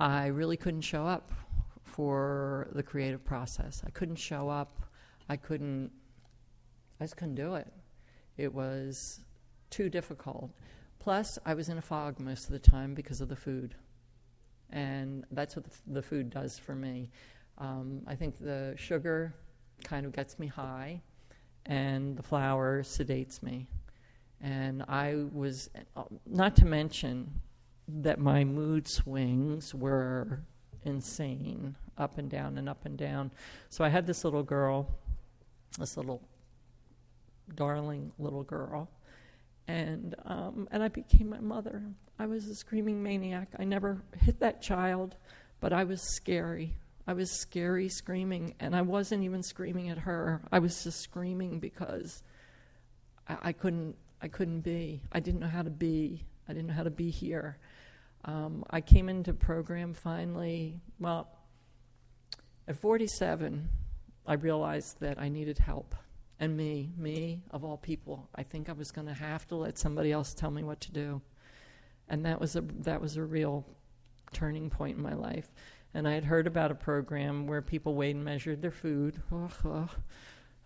I 0.00 0.26
really 0.26 0.56
couldn't 0.56 0.82
show 0.82 1.06
up 1.06 1.30
for 1.94 2.68
the 2.72 2.82
creative 2.82 3.24
process. 3.24 3.82
I 3.86 3.90
couldn't 3.90 4.16
show 4.16 4.48
up. 4.48 4.80
I 5.28 5.36
couldn't. 5.36 5.90
I 7.00 7.04
just 7.04 7.16
couldn't 7.16 7.36
do 7.36 7.54
it. 7.54 7.72
It 8.36 8.52
was 8.52 9.20
too 9.70 9.88
difficult. 9.88 10.50
Plus, 10.98 11.38
I 11.46 11.54
was 11.54 11.68
in 11.68 11.78
a 11.78 11.82
fog 11.82 12.18
most 12.18 12.46
of 12.46 12.50
the 12.50 12.58
time 12.58 12.94
because 12.94 13.20
of 13.20 13.28
the 13.28 13.36
food, 13.36 13.74
and 14.70 15.24
that's 15.30 15.54
what 15.54 15.64
the, 15.64 15.70
the 15.86 16.02
food 16.02 16.30
does 16.30 16.58
for 16.58 16.74
me. 16.74 17.10
Um, 17.58 18.02
I 18.06 18.14
think 18.14 18.38
the 18.38 18.74
sugar 18.76 19.34
kind 19.84 20.06
of 20.06 20.12
gets 20.12 20.38
me 20.38 20.46
high, 20.46 21.00
and 21.66 22.16
the 22.16 22.22
flour 22.22 22.82
sedates 22.82 23.42
me. 23.42 23.66
And 24.40 24.82
I 24.88 25.24
was, 25.32 25.70
uh, 25.96 26.04
not 26.26 26.56
to 26.56 26.66
mention, 26.66 27.40
that 27.88 28.18
my 28.18 28.44
mood 28.44 28.88
swings 28.88 29.74
were 29.74 30.40
insane, 30.84 31.76
up 31.98 32.18
and 32.18 32.30
down 32.30 32.58
and 32.58 32.68
up 32.68 32.84
and 32.84 32.96
down. 32.96 33.30
So 33.68 33.84
I 33.84 33.88
had 33.88 34.06
this 34.06 34.24
little 34.24 34.42
girl, 34.42 34.90
this 35.78 35.96
little 35.96 36.22
darling 37.54 38.12
little 38.18 38.42
girl, 38.42 38.88
and 39.68 40.14
um, 40.24 40.68
and 40.70 40.82
I 40.82 40.88
became 40.88 41.28
my 41.28 41.40
mother. 41.40 41.82
I 42.18 42.26
was 42.26 42.46
a 42.48 42.54
screaming 42.54 43.02
maniac. 43.02 43.48
I 43.58 43.64
never 43.64 44.02
hit 44.20 44.40
that 44.40 44.62
child, 44.62 45.16
but 45.60 45.72
I 45.72 45.84
was 45.84 46.02
scary. 46.16 46.76
I 47.06 47.12
was 47.12 47.30
scary 47.30 47.88
screaming, 47.88 48.54
and 48.60 48.74
I 48.74 48.82
wasn't 48.82 49.24
even 49.24 49.42
screaming 49.42 49.90
at 49.90 49.98
her. 49.98 50.42
I 50.50 50.58
was 50.58 50.84
just 50.84 51.00
screaming 51.00 51.60
because 51.60 52.22
I, 53.28 53.36
I 53.42 53.52
couldn't. 53.52 53.96
I 54.22 54.28
couldn't 54.28 54.60
be. 54.60 55.02
I 55.12 55.20
didn't 55.20 55.40
know 55.40 55.48
how 55.48 55.62
to 55.62 55.70
be. 55.70 56.24
I 56.48 56.52
didn't 56.52 56.68
know 56.68 56.74
how 56.74 56.84
to 56.84 56.90
be 56.90 57.10
here. 57.10 57.58
Um, 58.24 58.64
I 58.70 58.80
came 58.80 59.08
into 59.08 59.34
program 59.34 59.92
finally, 59.92 60.80
well, 60.98 61.28
at 62.66 62.76
47, 62.76 63.68
I 64.26 64.34
realized 64.34 65.00
that 65.00 65.18
I 65.20 65.28
needed 65.28 65.58
help. 65.58 65.94
And 66.40 66.56
me, 66.56 66.90
me 66.96 67.42
of 67.50 67.64
all 67.64 67.76
people, 67.76 68.28
I 68.34 68.42
think 68.42 68.68
I 68.68 68.72
was 68.72 68.90
going 68.90 69.06
to 69.06 69.14
have 69.14 69.46
to 69.48 69.56
let 69.56 69.78
somebody 69.78 70.10
else 70.10 70.34
tell 70.34 70.50
me 70.50 70.64
what 70.64 70.80
to 70.82 70.92
do. 70.92 71.20
And 72.08 72.24
that 72.26 72.40
was 72.40 72.56
a 72.56 72.60
that 72.80 73.00
was 73.00 73.16
a 73.16 73.22
real 73.22 73.64
turning 74.32 74.68
point 74.68 74.96
in 74.96 75.02
my 75.02 75.14
life. 75.14 75.48
And 75.94 76.08
I 76.08 76.12
had 76.12 76.24
heard 76.24 76.46
about 76.46 76.72
a 76.72 76.74
program 76.74 77.46
where 77.46 77.62
people 77.62 77.94
weighed 77.94 78.16
and 78.16 78.24
measured 78.24 78.60
their 78.60 78.72
food. 78.72 79.22
Oh, 79.32 79.48
oh, 79.64 79.88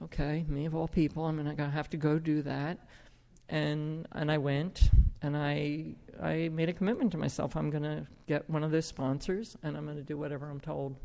okay, 0.04 0.44
me 0.48 0.64
of 0.64 0.74
all 0.74 0.88
people, 0.88 1.24
I'm 1.24 1.36
going 1.42 1.54
to 1.54 1.68
have 1.68 1.90
to 1.90 1.96
go 1.98 2.18
do 2.18 2.42
that. 2.42 2.78
And 3.50 4.06
and 4.12 4.30
I 4.30 4.38
went, 4.38 4.90
and 5.22 5.36
I 5.36 5.94
I 6.22 6.48
made 6.50 6.68
a 6.68 6.72
commitment 6.72 7.12
to 7.12 7.18
myself. 7.18 7.56
I'm 7.56 7.70
going 7.70 7.82
to 7.82 8.06
get 8.26 8.48
one 8.48 8.62
of 8.62 8.70
those 8.70 8.86
sponsors, 8.86 9.56
and 9.62 9.76
I'm 9.76 9.84
going 9.84 9.96
to 9.96 10.02
do 10.02 10.18
whatever 10.18 10.50
I'm 10.50 10.60
told. 10.60 10.96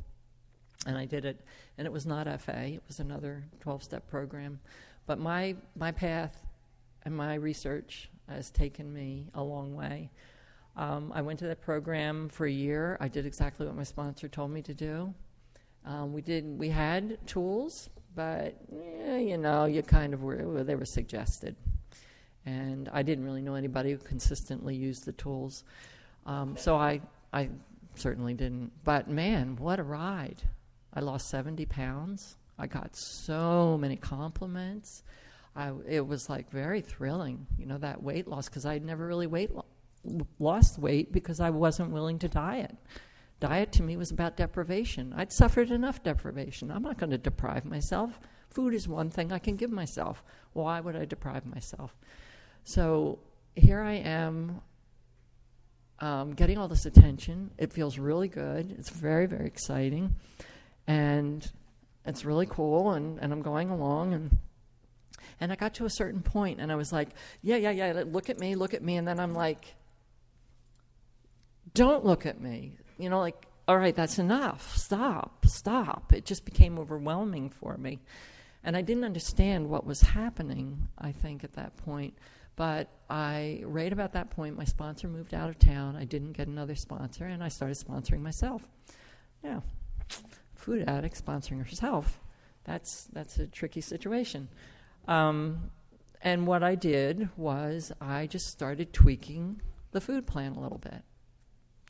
And 0.86 0.98
I 0.98 1.06
did 1.06 1.24
it, 1.24 1.40
and 1.78 1.88
it 1.88 1.94
was 1.94 2.06
not 2.06 2.28
FA. 2.42 2.66
It 2.66 2.84
was 2.88 3.00
another 3.00 3.46
12-step 3.64 4.10
program. 4.10 4.60
But 5.06 5.20
my 5.20 5.56
my 5.78 5.92
path 5.92 6.38
and 7.04 7.16
my 7.16 7.36
research 7.36 8.10
has 8.28 8.50
taken 8.50 8.94
me 8.94 9.28
a 9.34 9.44
long 9.44 9.76
way. 9.76 10.10
Um, 10.76 11.12
I 11.14 11.22
went 11.22 11.40
to 11.40 11.48
that 11.48 11.62
program 11.62 12.30
for 12.30 12.46
a 12.46 12.52
year. 12.52 12.98
I 13.00 13.08
did 13.08 13.26
exactly 13.26 13.66
what 13.66 13.76
my 13.76 13.84
sponsor 13.84 14.28
told 14.28 14.52
me 14.52 14.62
to 14.64 14.74
do. 14.74 15.14
Um, 15.86 16.14
we 16.14 16.22
did. 16.22 16.46
We 16.58 16.70
had 16.70 17.26
tools, 17.28 17.90
but 18.16 18.56
eh, 19.06 19.18
you 19.18 19.38
know, 19.38 19.66
you 19.66 19.84
kind 19.84 20.14
of 20.14 20.24
were. 20.24 20.64
They 20.64 20.76
were 20.76 20.86
suggested 20.86 21.56
and 22.46 22.90
I 22.92 23.04
didn't 23.04 23.24
really 23.24 23.42
know 23.42 23.56
anybody 23.56 23.92
who 23.92 23.98
consistently 23.98 24.76
used 24.76 25.06
the 25.06 25.14
tools. 25.14 25.64
Um, 26.26 26.58
so 26.58 26.76
I, 26.76 27.02
I 27.32 27.50
certainly 27.96 28.34
didn't. 28.34 28.72
But 28.84 29.10
man, 29.10 29.56
what 29.58 29.80
a 29.80 29.84
ride! 29.84 30.44
I 30.94 31.00
lost 31.00 31.30
70 31.30 31.66
pounds. 31.66 32.36
I 32.58 32.68
got 32.68 32.96
so 32.96 33.78
many 33.80 33.96
compliments. 33.96 35.04
I, 35.56 35.72
it 35.88 36.06
was 36.06 36.30
like 36.30 36.52
very 36.52 36.82
thrilling, 36.82 37.48
you 37.58 37.66
know, 37.66 37.78
that 37.80 38.02
weight 38.02 38.28
loss 38.28 38.50
because 38.50 38.66
I'd 38.66 38.84
never 38.84 39.06
really 39.06 39.28
weight 39.28 39.54
lo- 39.54 39.66
lost 40.40 40.80
weight 40.80 41.12
because 41.12 41.40
I 41.40 41.50
wasn't 41.50 41.92
willing 41.92 42.20
to 42.20 42.28
diet. 42.28 42.76
Diet 43.40 43.72
to 43.74 43.84
me 43.84 43.98
was 43.98 44.12
about 44.12 44.38
deprivation. 44.38 45.14
I'd 45.16 45.34
suffered 45.34 45.70
enough 45.70 46.02
deprivation. 46.04 46.72
I'm 46.72 46.84
not 46.84 46.98
going 46.98 47.10
to 47.12 47.18
deprive 47.18 47.66
myself. 47.66 48.20
Food 48.50 48.74
is 48.74 48.88
one 48.88 49.10
thing 49.10 49.32
I 49.32 49.40
can 49.40 49.56
give 49.56 49.72
myself. 49.72 50.24
Why 50.54 50.80
would 50.80 50.96
I 50.96 51.06
deprive 51.06 51.46
myself? 51.46 51.96
So 52.64 53.20
here 53.56 53.82
I 53.82 53.96
am 53.96 54.62
um, 56.00 56.34
getting 56.34 56.58
all 56.58 56.68
this 56.68 56.86
attention. 56.86 57.52
It 57.58 57.74
feels 57.74 57.98
really 57.98 58.28
good. 58.28 58.76
It's 58.78 58.90
very, 58.90 59.26
very 59.26 59.48
exciting. 59.48 60.16
And 60.88 61.50
it's 62.06 62.26
really 62.26 62.46
cool. 62.46 62.92
And, 62.92 63.20
and 63.20 63.34
I'm 63.34 63.42
going 63.42 63.70
along. 63.70 64.14
And, 64.14 64.38
and 65.42 65.52
I 65.52 65.56
got 65.56 65.74
to 65.76 65.86
a 65.86 65.90
certain 65.90 66.22
point 66.22 66.62
and 66.62 66.72
I 66.72 66.76
was 66.76 66.92
like, 66.92 67.10
yeah, 67.42 67.58
yeah, 67.58 67.72
yeah, 67.72 68.04
look 68.06 68.30
at 68.30 68.40
me, 68.40 68.56
look 68.56 68.74
at 68.74 68.84
me. 68.84 68.98
And 68.98 69.08
then 69.08 69.20
I'm 69.20 69.34
like, 69.34 69.76
don't 71.74 72.06
look 72.06 72.26
at 72.26 72.40
me. 72.42 72.78
You 72.98 73.10
know, 73.10 73.20
like, 73.20 73.48
all 73.68 73.78
right, 73.78 73.96
that's 73.96 74.20
enough. 74.20 74.76
Stop, 74.76 75.46
stop. 75.46 76.14
It 76.14 76.26
just 76.26 76.46
became 76.46 76.78
overwhelming 76.78 77.50
for 77.50 77.78
me. 77.78 78.00
And 78.64 78.78
I 78.78 78.82
didn't 78.82 79.04
understand 79.04 79.70
what 79.70 79.86
was 79.86 80.02
happening, 80.02 80.88
I 80.98 81.12
think, 81.12 81.44
at 81.44 81.54
that 81.54 81.76
point. 81.78 82.18
But 82.56 82.90
I, 83.10 83.62
right 83.66 83.92
about 83.92 84.14
that 84.14 84.30
point, 84.30 84.58
my 84.58 84.64
sponsor 84.64 85.08
moved 85.08 85.34
out 85.34 85.50
of 85.50 85.58
town. 85.60 85.96
I 85.96 86.06
didn't 86.06 86.34
get 86.34 86.48
another 86.48 86.76
sponsor, 86.76 87.26
and 87.26 87.44
I 87.44 87.48
started 87.48 87.78
sponsoring 87.78 88.22
myself. 88.22 88.70
Yeah, 89.44 89.62
food 90.56 90.88
addict 90.88 91.24
sponsoring 91.24 91.66
herself. 91.68 92.20
That's 92.64 93.06
that's 93.12 93.38
a 93.40 93.48
tricky 93.48 93.82
situation. 93.82 94.50
Um, 95.08 95.72
and 96.22 96.48
what 96.48 96.64
I 96.64 96.76
did 96.76 97.30
was 97.36 97.92
I 98.00 98.28
just 98.28 98.48
started 98.48 98.94
tweaking 98.94 99.62
the 99.92 100.00
food 100.00 100.26
plan 100.26 100.54
a 100.54 100.60
little 100.60 100.78
bit, 100.78 101.04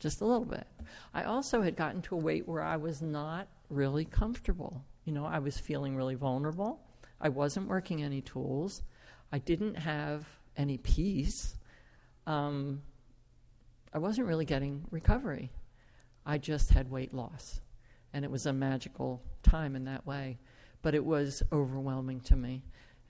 just 0.04 0.22
a 0.22 0.26
little 0.26 0.46
bit. 0.46 0.68
I 1.14 1.24
also 1.24 1.62
had 1.62 1.76
gotten 1.76 2.02
to 2.04 2.16
a 2.16 2.20
weight 2.20 2.48
where 2.48 2.62
I 2.62 2.76
was 2.76 3.02
not 3.02 3.48
really 3.70 4.06
comfortable. 4.06 4.84
You 5.06 5.14
know, 5.14 5.26
I 5.26 5.40
was 5.40 5.58
feeling 5.58 5.96
really 5.96 6.16
vulnerable. 6.16 6.82
I 7.20 7.30
wasn't 7.30 7.68
working 7.68 8.04
any 8.04 8.22
tools. 8.22 8.84
I 9.32 9.40
didn't 9.40 9.76
have 9.76 10.28
any 10.56 10.78
peace, 10.78 11.58
um, 12.28 12.82
I 13.94 14.00
wasn't 14.00 14.28
really 14.28 14.46
getting 14.46 14.86
recovery. 14.92 15.52
I 16.26 16.38
just 16.38 16.72
had 16.72 16.90
weight 16.90 17.14
loss. 17.14 17.62
And 18.14 18.24
it 18.24 18.32
was 18.32 18.46
a 18.46 18.54
magical 18.54 19.22
time 19.44 19.76
in 19.76 19.86
that 19.86 20.06
way. 20.06 20.40
But 20.82 20.96
it 20.96 21.04
was 21.04 21.44
overwhelming 21.52 22.22
to 22.22 22.36
me. 22.36 22.64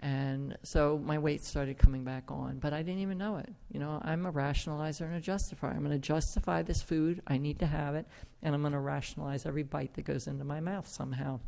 And 0.03 0.57
so 0.63 1.01
my 1.01 1.17
weight 1.17 1.45
started 1.45 1.77
coming 1.77 2.03
back 2.03 2.25
on, 2.29 2.59
but 2.59 2.73
I 2.73 2.81
didn't 2.83 2.99
even 2.99 3.17
know 3.17 3.37
it. 3.37 3.47
You 3.71 3.79
know, 3.79 4.01
I'm 4.03 4.25
a 4.25 4.33
rationalizer 4.33 5.05
and 5.05 5.15
a 5.15 5.21
justifier. 5.21 5.71
I'm 5.71 5.79
going 5.79 5.91
to 5.91 5.97
justify 5.97 6.61
this 6.61 6.81
food, 6.81 7.21
I 7.25 7.37
need 7.37 7.59
to 7.59 7.65
have 7.65 7.95
it, 7.95 8.05
and 8.41 8.53
I'm 8.53 8.59
going 8.59 8.73
to 8.73 8.79
rationalize 8.79 9.45
every 9.45 9.63
bite 9.63 9.93
that 9.93 10.03
goes 10.03 10.27
into 10.27 10.43
my 10.43 10.59
mouth 10.59 10.89
somehow. 10.89 11.39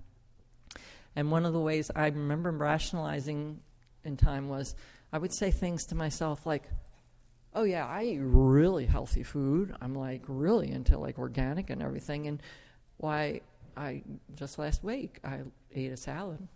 And 1.18 1.32
one 1.32 1.46
of 1.46 1.52
the 1.52 1.60
ways 1.60 1.92
I 1.94 2.08
remember 2.08 2.50
rationalizing 2.50 3.60
in 4.06 4.16
time 4.16 4.48
was 4.48 4.74
I 5.12 5.18
would 5.18 5.34
say 5.34 5.52
things 5.52 5.84
to 5.88 5.96
myself 5.96 6.46
like, 6.46 6.64
oh 7.54 7.64
yeah, 7.64 7.86
I 7.86 8.04
eat 8.04 8.20
really 8.22 8.86
healthy 8.86 9.24
food. 9.24 9.76
I'm 9.82 9.96
like 9.96 10.22
really 10.28 10.72
into 10.72 10.98
like 10.98 11.20
organic 11.20 11.70
and 11.70 11.82
everything. 11.82 12.28
And 12.28 12.42
why 12.96 13.42
I 13.76 14.04
just 14.34 14.58
last 14.58 14.82
week 14.82 15.20
I 15.26 15.42
ate 15.74 15.92
a 15.92 15.98
salad. 15.98 16.48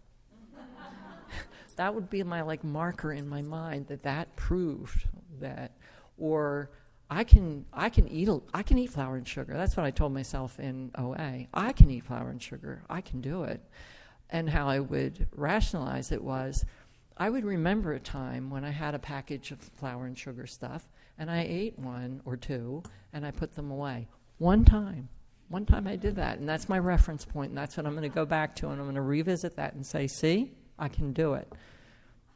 That 1.80 1.96
would 1.96 2.10
be 2.10 2.22
my 2.24 2.42
like 2.42 2.62
marker 2.62 3.14
in 3.14 3.30
my 3.30 3.42
mind 3.42 3.88
that 3.88 4.04
that 4.04 4.36
proved 4.36 5.08
that, 5.40 5.72
or 6.18 6.72
I 7.10 7.24
can 7.24 7.66
I 7.72 7.90
can 7.90 8.06
eat 8.10 8.28
I 8.54 8.64
can 8.64 8.78
eat 8.78 8.90
flour 8.90 9.16
and 9.16 9.26
sugar. 9.26 9.54
That's 9.54 9.78
what 9.78 9.86
I 9.86 9.92
told 9.92 10.14
myself 10.14 10.60
in 10.60 10.92
OA. 10.98 11.48
I 11.54 11.72
can 11.72 11.90
eat 11.90 12.04
flour 12.04 12.32
and 12.32 12.44
sugar. 12.44 12.84
I 12.90 13.00
can 13.00 13.22
do 13.22 13.44
it. 13.44 13.62
And 14.30 14.50
how 14.50 14.68
I 14.68 14.80
would 14.80 15.30
rationalize 15.32 16.12
it 16.12 16.22
was 16.22 16.66
I 17.16 17.30
would 17.30 17.46
remember 17.46 17.94
a 17.94 18.00
time 18.00 18.50
when 18.50 18.66
I 18.66 18.72
had 18.72 18.94
a 18.94 19.00
package 19.00 19.52
of 19.52 19.60
flour 19.60 20.06
and 20.06 20.18
sugar 20.18 20.48
stuff 20.48 20.92
and 21.18 21.32
I 21.32 21.46
ate 21.48 21.80
one 21.80 22.22
or 22.26 22.36
two 22.36 22.84
and 23.14 23.26
I 23.26 23.32
put 23.32 23.56
them 23.56 23.72
away. 23.72 24.10
One 24.38 24.66
time. 24.66 25.08
One 25.48 25.66
time 25.66 25.88
I 25.88 25.96
did 25.96 26.18
that 26.18 26.40
and 26.40 26.50
that's 26.50 26.68
my 26.68 26.78
reference 26.78 27.24
point 27.24 27.52
and 27.52 27.58
that's 27.58 27.78
what 27.78 27.86
I'm 27.86 27.94
going 27.94 28.04
to 28.04 28.14
go 28.14 28.26
back 28.26 28.58
to 28.58 28.68
and 28.68 28.82
I'm 28.82 28.86
going 28.86 28.96
to 28.96 29.02
revisit 29.02 29.56
that 29.56 29.76
and 29.76 29.86
say, 29.86 30.08
"See? 30.08 30.52
I 30.80 30.88
can 30.88 31.14
do 31.14 31.34
it." 31.34 31.52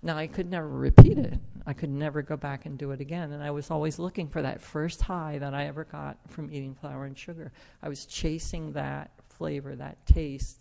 Now, 0.02 0.18
I 0.18 0.28
could 0.28 0.50
never 0.50 0.68
repeat 0.68 1.18
it. 1.18 1.40
I 1.66 1.72
could 1.72 1.90
never 1.90 2.22
go 2.22 2.36
back 2.36 2.66
and 2.66 2.78
do 2.78 2.92
it 2.92 3.00
again. 3.00 3.32
And 3.32 3.42
I 3.42 3.52
was 3.52 3.72
always 3.72 3.98
looking 3.98 4.28
for 4.28 4.42
that 4.42 4.62
first 4.62 5.02
high 5.02 5.38
that 5.40 5.54
I 5.54 5.66
ever 5.68 5.86
got 5.86 6.18
from 6.28 6.52
eating 6.52 6.76
flour 6.76 7.06
and 7.06 7.18
sugar. 7.18 7.54
I 7.82 7.88
was 7.88 8.06
chasing 8.06 8.74
that 8.74 9.12
flavor, 9.30 9.76
that 9.78 10.06
taste. 10.06 10.60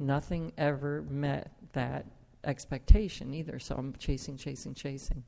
Nothing 0.00 0.52
ever 0.58 1.02
met 1.02 1.52
that 1.72 2.04
expectation 2.42 3.32
either. 3.32 3.60
So 3.60 3.76
I'm 3.76 3.94
chasing, 3.94 4.36
chasing, 4.36 4.74
chasing. 4.74 5.22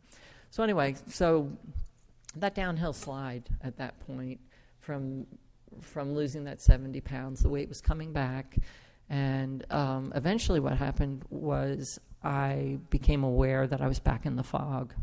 So, 0.50 0.64
anyway, 0.64 0.96
so 1.06 1.50
that 2.36 2.56
downhill 2.56 2.92
slide 2.92 3.48
at 3.62 3.76
that 3.76 4.00
point 4.00 4.40
from 4.80 5.26
from 5.80 6.14
losing 6.14 6.44
that 6.44 6.60
70 6.60 7.00
pounds, 7.00 7.40
the 7.40 7.48
weight 7.48 7.66
was 7.66 7.80
coming 7.80 8.12
back. 8.12 8.58
And 9.08 9.64
um, 9.70 10.12
eventually, 10.14 10.60
what 10.60 10.76
happened 10.78 11.24
was 11.28 11.98
I 12.22 12.78
became 12.90 13.24
aware 13.24 13.66
that 13.66 13.80
I 13.80 13.88
was 13.88 13.98
back 13.98 14.24
in 14.26 14.36
the 14.36 14.42
fog. 14.42 14.94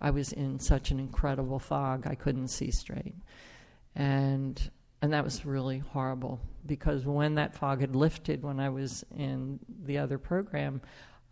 I 0.00 0.10
was 0.10 0.32
in 0.32 0.58
such 0.58 0.90
an 0.90 0.98
incredible 0.98 1.58
fog, 1.58 2.06
I 2.06 2.16
couldn't 2.16 2.48
see 2.48 2.70
straight. 2.70 3.14
And 3.94 4.70
and 5.00 5.12
that 5.12 5.24
was 5.24 5.44
really 5.44 5.78
horrible 5.78 6.40
because 6.64 7.04
when 7.04 7.34
that 7.34 7.54
fog 7.54 7.80
had 7.80 7.96
lifted 7.96 8.42
when 8.42 8.60
I 8.60 8.68
was 8.68 9.04
in 9.16 9.58
the 9.84 9.98
other 9.98 10.16
program, 10.16 10.80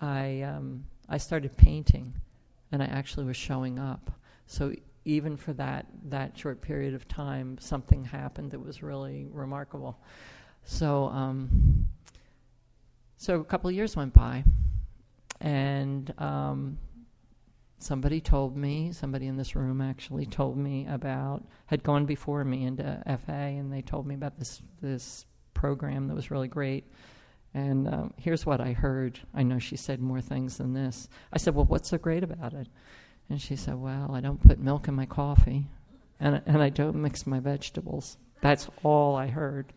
I 0.00 0.42
um, 0.42 0.84
I 1.08 1.18
started 1.18 1.56
painting 1.56 2.14
and 2.72 2.82
I 2.82 2.86
actually 2.86 3.26
was 3.26 3.36
showing 3.36 3.78
up. 3.78 4.10
So 4.46 4.72
even 5.04 5.36
for 5.36 5.52
that 5.54 5.86
that 6.04 6.36
short 6.36 6.60
period 6.60 6.94
of 6.94 7.08
time, 7.08 7.58
something 7.58 8.04
happened 8.04 8.50
that 8.52 8.60
was 8.60 8.82
really 8.82 9.26
remarkable. 9.30 9.98
So 10.64 11.06
um, 11.06 11.88
so 13.20 13.38
a 13.38 13.44
couple 13.44 13.70
years 13.70 13.96
went 13.96 14.14
by, 14.14 14.42
and 15.42 16.10
um, 16.16 16.78
somebody 17.78 18.18
told 18.18 18.56
me, 18.56 18.92
somebody 18.92 19.26
in 19.26 19.36
this 19.36 19.54
room 19.54 19.82
actually 19.82 20.24
told 20.24 20.56
me 20.56 20.86
about, 20.88 21.44
had 21.66 21.82
gone 21.82 22.06
before 22.06 22.42
me 22.46 22.64
into 22.64 22.82
FA, 23.26 23.32
and 23.32 23.70
they 23.70 23.82
told 23.82 24.06
me 24.06 24.14
about 24.14 24.38
this 24.38 24.62
this 24.80 25.26
program 25.52 26.08
that 26.08 26.14
was 26.14 26.30
really 26.30 26.48
great. 26.48 26.90
And 27.52 27.88
um, 27.88 28.14
here's 28.16 28.46
what 28.46 28.58
I 28.58 28.72
heard. 28.72 29.20
I 29.34 29.42
know 29.42 29.58
she 29.58 29.76
said 29.76 30.00
more 30.00 30.22
things 30.22 30.56
than 30.56 30.72
this. 30.72 31.06
I 31.30 31.36
said, 31.36 31.54
"Well, 31.54 31.66
what's 31.66 31.90
so 31.90 31.98
great 31.98 32.24
about 32.24 32.54
it?" 32.54 32.68
And 33.28 33.38
she 33.38 33.54
said, 33.54 33.74
"Well, 33.74 34.14
I 34.14 34.22
don't 34.22 34.40
put 34.40 34.58
milk 34.58 34.88
in 34.88 34.94
my 34.94 35.04
coffee, 35.04 35.66
and 36.18 36.40
and 36.46 36.62
I 36.62 36.70
don't 36.70 36.96
mix 36.96 37.26
my 37.26 37.38
vegetables. 37.38 38.16
That's 38.40 38.70
all 38.82 39.14
I 39.14 39.26
heard." 39.26 39.74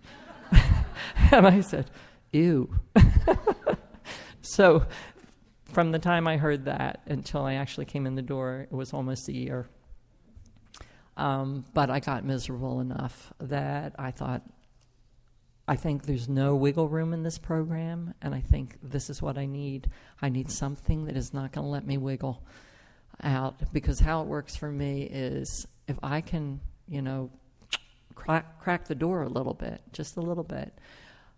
and 1.32 1.46
I 1.46 1.60
said, 1.60 1.90
"Ew." 2.34 2.78
so 4.41 4.86
from 5.74 5.91
the 5.91 6.00
time 6.00 6.28
I 6.28 6.38
heard 6.38 6.65
that 6.65 7.02
until 7.08 7.43
I 7.43 7.56
actually 7.56 7.86
came 7.86 8.06
in 8.06 8.15
the 8.15 8.22
door, 8.22 8.67
it 8.72 8.76
was 8.76 8.93
almost 8.93 9.28
a 9.28 9.34
year. 9.34 9.67
Um, 11.17 11.65
but 11.74 11.89
I 11.89 12.00
got 12.00 12.24
miserable 12.24 12.80
enough 12.80 13.34
that 13.39 13.96
I 13.98 14.12
thought, 14.12 14.41
I 15.67 15.76
think 15.76 16.04
there's 16.04 16.28
no 16.28 16.56
wiggle 16.56 16.89
room 16.89 17.13
in 17.13 17.24
this 17.24 17.38
program, 17.38 18.13
and 18.22 18.36
I 18.36 18.41
think 18.41 18.78
this 18.82 19.10
is 19.10 19.22
what 19.22 19.38
I 19.38 19.46
need. 19.46 19.89
I 20.22 20.30
need 20.30 20.52
something 20.52 21.06
that 21.06 21.15
is 21.15 21.34
not 21.34 21.52
going 21.52 21.65
to 21.65 21.72
let 21.72 21.86
me 21.86 21.98
wiggle 21.98 22.43
out 23.24 23.56
because 23.72 24.00
how 24.00 24.22
it 24.22 24.28
works 24.28 24.56
for 24.56 24.72
me 24.72 25.04
is 25.04 25.67
if 25.88 25.98
I 26.04 26.22
can, 26.22 26.60
you 26.88 27.02
know, 27.02 27.30
crack, 28.15 28.60
crack 28.60 28.88
the 28.88 28.96
door 28.96 29.24
a 29.24 29.30
little 29.30 29.54
bit, 29.54 29.82
just 29.91 30.17
a 30.17 30.22
little 30.22 30.43
bit, 30.43 30.74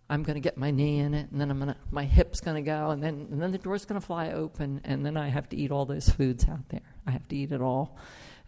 I'm 0.08 0.22
going 0.22 0.34
to 0.34 0.40
get 0.40 0.56
my 0.56 0.70
knee 0.70 1.00
in 1.00 1.14
it, 1.14 1.30
and 1.32 1.40
then 1.40 1.50
I'm 1.50 1.58
going 1.58 1.72
to, 1.72 1.76
my 1.90 2.04
hip's 2.04 2.40
going 2.40 2.56
to 2.56 2.62
go, 2.62 2.90
and 2.90 3.02
then, 3.02 3.26
and 3.30 3.42
then 3.42 3.50
the 3.50 3.58
door's 3.58 3.84
going 3.84 4.00
to 4.00 4.06
fly 4.06 4.30
open, 4.30 4.80
and 4.84 5.04
then 5.04 5.16
I 5.16 5.28
have 5.28 5.48
to 5.48 5.56
eat 5.56 5.72
all 5.72 5.84
those 5.84 6.08
foods 6.08 6.48
out 6.48 6.68
there. 6.68 6.80
I 7.06 7.10
have 7.10 7.26
to 7.28 7.36
eat 7.36 7.50
it 7.50 7.60
all. 7.60 7.96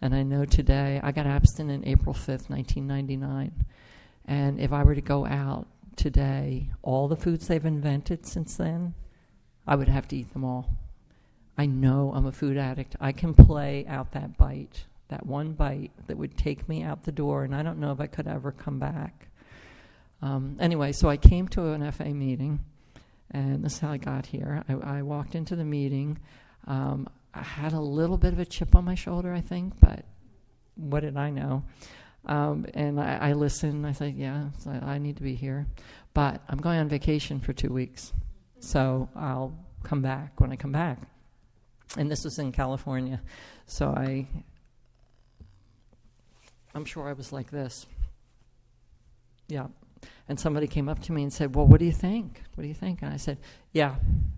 And 0.01 0.15
I 0.15 0.23
know 0.23 0.45
today, 0.45 1.01
I 1.03 1.11
got 1.11 1.25
abstinent 1.25 1.85
April 1.85 2.15
5th, 2.15 2.49
1999. 2.49 3.65
And 4.25 4.59
if 4.59 4.71
I 4.71 4.83
were 4.83 4.95
to 4.95 5.01
go 5.01 5.25
out 5.25 5.67
today, 5.97 6.69
all 6.81 7.09
the 7.09 7.17
foods 7.17 7.47
they've 7.47 7.65
invented 7.65 8.25
since 8.25 8.55
then, 8.55 8.93
I 9.67 9.75
would 9.75 9.89
have 9.89 10.07
to 10.09 10.15
eat 10.15 10.31
them 10.31 10.45
all. 10.45 10.77
I 11.57 11.65
know 11.65 12.13
I'm 12.15 12.25
a 12.25 12.31
food 12.31 12.57
addict. 12.57 12.95
I 13.01 13.11
can 13.11 13.33
play 13.33 13.85
out 13.85 14.13
that 14.13 14.37
bite, 14.37 14.85
that 15.09 15.25
one 15.25 15.51
bite 15.51 15.91
that 16.07 16.17
would 16.17 16.37
take 16.37 16.69
me 16.69 16.83
out 16.83 17.03
the 17.03 17.11
door, 17.11 17.43
and 17.43 17.53
I 17.53 17.63
don't 17.63 17.79
know 17.79 17.91
if 17.91 17.99
I 17.99 18.07
could 18.07 18.27
ever 18.27 18.53
come 18.53 18.79
back. 18.79 19.28
Um, 20.21 20.57
anyway, 20.59 20.91
so 20.91 21.09
I 21.09 21.17
came 21.17 21.47
to 21.49 21.71
an 21.71 21.89
FA 21.91 22.05
meeting, 22.05 22.59
and 23.31 23.63
this 23.63 23.73
is 23.73 23.79
how 23.79 23.91
I 23.91 23.97
got 23.97 24.25
here. 24.25 24.63
I, 24.67 24.97
I 24.97 25.01
walked 25.01 25.35
into 25.35 25.55
the 25.55 25.63
meeting. 25.63 26.19
Um, 26.67 27.07
I 27.33 27.41
had 27.41 27.73
a 27.73 27.79
little 27.79 28.17
bit 28.17 28.33
of 28.33 28.39
a 28.39 28.45
chip 28.45 28.75
on 28.75 28.85
my 28.85 28.95
shoulder, 28.95 29.33
I 29.33 29.41
think, 29.41 29.79
but 29.79 30.05
what 30.75 31.01
did 31.01 31.17
I 31.17 31.29
know? 31.29 31.63
Um, 32.25 32.65
and 32.73 32.99
I, 32.99 33.29
I, 33.29 33.33
listened. 33.33 33.87
I 33.87 33.93
said, 33.93 34.15
"Yeah, 34.15 34.49
so 34.59 34.71
I 34.71 34.97
need 34.97 35.17
to 35.17 35.23
be 35.23 35.35
here, 35.35 35.67
but 36.13 36.41
I'm 36.49 36.59
going 36.59 36.79
on 36.79 36.89
vacation 36.89 37.39
for 37.39 37.53
two 37.53 37.71
weeks, 37.71 38.13
so 38.59 39.09
I'll 39.15 39.57
come 39.83 40.01
back 40.01 40.39
when 40.39 40.51
I 40.51 40.55
come 40.55 40.71
back." 40.71 40.99
And 41.97 42.11
this 42.11 42.23
was 42.23 42.37
in 42.37 42.51
California, 42.51 43.21
so 43.65 43.89
I, 43.89 44.27
I'm 46.75 46.85
sure 46.85 47.07
I 47.07 47.13
was 47.13 47.31
like 47.31 47.49
this. 47.51 47.87
Yeah, 49.47 49.67
and 50.27 50.39
somebody 50.39 50.67
came 50.67 50.87
up 50.87 50.99
to 51.01 51.11
me 51.11 51.23
and 51.23 51.33
said, 51.33 51.55
"Well, 51.55 51.65
what 51.65 51.79
do 51.79 51.85
you 51.85 51.91
think? 51.91 52.43
What 52.55 52.61
do 52.61 52.67
you 52.67 52.73
think?" 52.73 53.01
And 53.01 53.11
I 53.11 53.17
said, 53.17 53.39
"Yeah, 53.73 53.95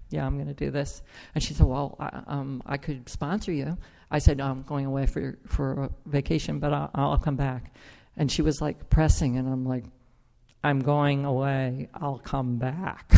yeah, 0.09 0.25
I'm 0.25 0.35
going 0.35 0.47
to 0.47 0.53
do 0.53 0.71
this." 0.71 1.01
And 1.35 1.43
she 1.43 1.53
said, 1.53 1.67
"Well, 1.67 1.95
I, 1.99 2.21
um, 2.27 2.63
I 2.65 2.77
could 2.77 3.09
sponsor 3.09 3.51
you." 3.51 3.77
I 4.09 4.19
said, 4.19 4.37
no, 4.37 4.45
"I'm 4.45 4.63
going 4.63 4.85
away 4.85 5.05
for 5.05 5.37
for 5.45 5.89
vacation, 6.05 6.59
but 6.59 6.73
I'll, 6.73 6.89
I'll 6.95 7.17
come 7.17 7.35
back." 7.35 7.73
And 8.15 8.31
she 8.31 8.41
was 8.41 8.61
like 8.61 8.89
pressing, 8.89 9.37
and 9.37 9.47
I'm 9.47 9.65
like, 9.65 9.85
"I'm 10.63 10.79
going 10.79 11.25
away. 11.25 11.89
I'll 11.93 12.19
come 12.19 12.57
back." 12.57 13.13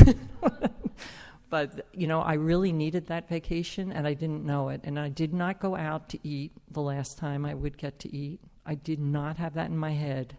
but 1.50 1.88
you 1.94 2.08
know, 2.08 2.22
I 2.22 2.34
really 2.34 2.72
needed 2.72 3.08
that 3.08 3.30
vacation, 3.30 3.92
and 3.92 4.08
I 4.08 4.16
didn't 4.16 4.44
know 4.46 4.70
it. 4.70 4.82
And 4.84 5.00
I 5.00 5.10
did 5.10 5.34
not 5.34 5.60
go 5.60 5.76
out 5.76 6.10
to 6.10 6.20
eat 6.28 6.54
the 6.72 6.82
last 6.82 7.20
time 7.20 7.46
I 7.46 7.54
would 7.54 7.78
get 7.78 8.00
to 8.00 8.16
eat. 8.16 8.40
I 8.66 8.76
did 8.76 9.00
not 9.00 9.38
have 9.38 9.56
that 9.56 9.70
in 9.70 9.78
my 9.78 9.92
head 9.92 10.38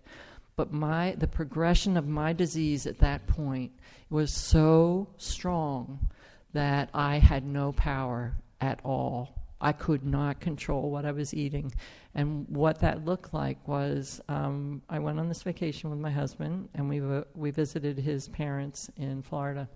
but 0.56 0.72
my 0.72 1.14
the 1.18 1.26
progression 1.26 1.96
of 1.96 2.06
my 2.06 2.32
disease 2.32 2.86
at 2.86 2.98
that 2.98 3.26
point 3.26 3.72
was 4.10 4.32
so 4.32 5.08
strong 5.16 6.08
that 6.52 6.88
I 6.94 7.18
had 7.18 7.44
no 7.44 7.72
power 7.72 8.36
at 8.60 8.80
all. 8.84 9.44
I 9.60 9.72
could 9.72 10.04
not 10.04 10.40
control 10.40 10.90
what 10.90 11.04
I 11.04 11.12
was 11.12 11.34
eating. 11.34 11.72
And 12.14 12.46
what 12.48 12.80
that 12.80 13.04
looked 13.04 13.34
like 13.34 13.66
was 13.66 14.20
um, 14.28 14.82
I 14.88 14.98
went 14.98 15.18
on 15.18 15.28
this 15.28 15.42
vacation 15.42 15.90
with 15.90 15.98
my 15.98 16.10
husband, 16.10 16.68
and 16.74 16.88
we, 16.88 17.00
w- 17.00 17.24
we 17.34 17.50
visited 17.50 17.98
his 17.98 18.28
parents 18.28 18.90
in 18.96 19.22
Florida. 19.22 19.68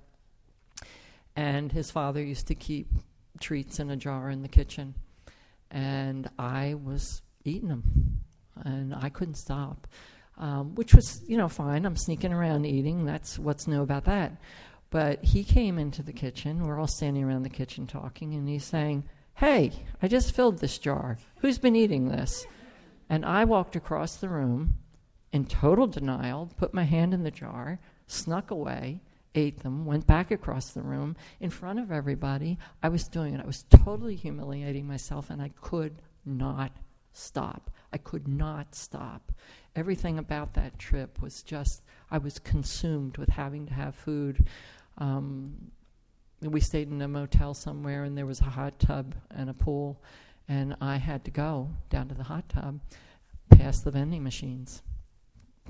And 1.35 1.73
his 1.73 1.91
father 1.91 2.23
used 2.23 2.47
to 2.49 2.55
keep 2.55 2.89
treats 3.41 3.81
in 3.81 3.91
a 3.91 3.97
jar 3.97 4.31
in 4.31 4.43
the 4.43 4.49
kitchen. 4.49 4.95
And 5.71 6.29
I 6.39 6.75
was 6.75 7.23
eating 7.45 7.69
them, 7.69 8.21
and 8.57 8.95
I 8.95 9.09
couldn't 9.09 9.37
stop 9.37 9.89
um, 10.39 10.75
which 10.75 10.95
was, 10.95 11.23
you 11.27 11.37
know, 11.37 11.49
fine. 11.49 11.85
I'm 11.85 11.97
sneaking 11.97 12.33
around 12.33 12.65
eating. 12.65 13.05
That's 13.05 13.39
what's 13.39 13.67
new 13.67 13.83
about 13.83 14.05
that. 14.05 14.33
But 14.91 15.23
he 15.23 15.45
came 15.45 15.79
into 15.79 16.03
the 16.03 16.13
kitchen. 16.13 16.67
We're 16.67 16.79
all 16.79 16.87
standing 16.87 17.25
around 17.25 17.43
the 17.43 17.51
kitchen 17.51 17.87
talking, 17.87 18.35
and 18.35 18.49
he's 18.49 18.65
saying, 18.65 19.05
Hey, 19.35 19.73
I 20.03 20.09
just 20.09 20.35
filled 20.35 20.59
this 20.59 20.79
jar. 20.79 21.19
Who's 21.41 21.59
been 21.59 21.77
eating 21.77 22.09
this? 22.09 22.47
And 23.09 23.25
I 23.25 23.45
walked 23.45 23.77
across 23.77 24.17
the 24.17 24.29
room 24.29 24.79
in 25.33 25.45
total 25.45 25.87
denial, 25.87 26.51
put 26.57 26.75
my 26.75 26.85
hand 26.85 27.15
in 27.15 27.23
the 27.23 27.31
jar, 27.31 27.79
snuck 28.07 28.51
away, 28.51 29.01
ate 29.35 29.63
them, 29.63 29.85
went 29.85 30.07
back 30.07 30.31
across 30.31 30.71
the 30.71 30.83
room 30.83 31.17
in 31.39 31.51
front 31.51 31.79
of 31.79 31.93
everybody. 31.93 32.59
I 32.83 32.89
was 32.89 33.07
doing 33.07 33.35
it. 33.35 33.41
I 33.41 33.47
was 33.47 33.65
totally 33.85 34.17
humiliating 34.17 34.87
myself, 34.87 35.31
and 35.31 35.41
I 35.41 35.51
could 35.61 36.03
not 36.25 36.73
stop. 37.13 37.71
I 37.93 37.99
could 37.99 38.27
not 38.27 38.75
stop 38.75 39.33
everything 39.79 40.19
about 40.19 40.55
that 40.55 40.79
trip 40.79 41.23
was 41.23 41.43
just, 41.43 41.83
I 42.11 42.19
was 42.19 42.39
consumed 42.39 43.17
with 43.17 43.29
having 43.31 43.67
to 43.67 43.75
have 43.75 43.95
food. 43.95 44.49
Um, 44.99 45.71
we 46.43 46.61
stayed 46.61 46.91
in 46.91 47.01
a 47.03 47.09
motel 47.09 47.55
somewhere, 47.55 48.05
and 48.05 48.17
there 48.17 48.27
was 48.27 48.41
a 48.41 48.45
hot 48.45 48.79
tub 48.79 49.15
and 49.31 49.49
a 49.49 49.55
pool, 49.55 50.03
and 50.49 50.77
I 50.81 50.97
had 50.97 51.25
to 51.25 51.31
go 51.31 51.71
down 51.91 52.09
to 52.09 52.15
the 52.15 52.25
hot 52.25 52.49
tub. 52.49 52.81
past 53.51 53.85
the 53.85 53.91
vending 53.91 54.23
machines 54.23 54.83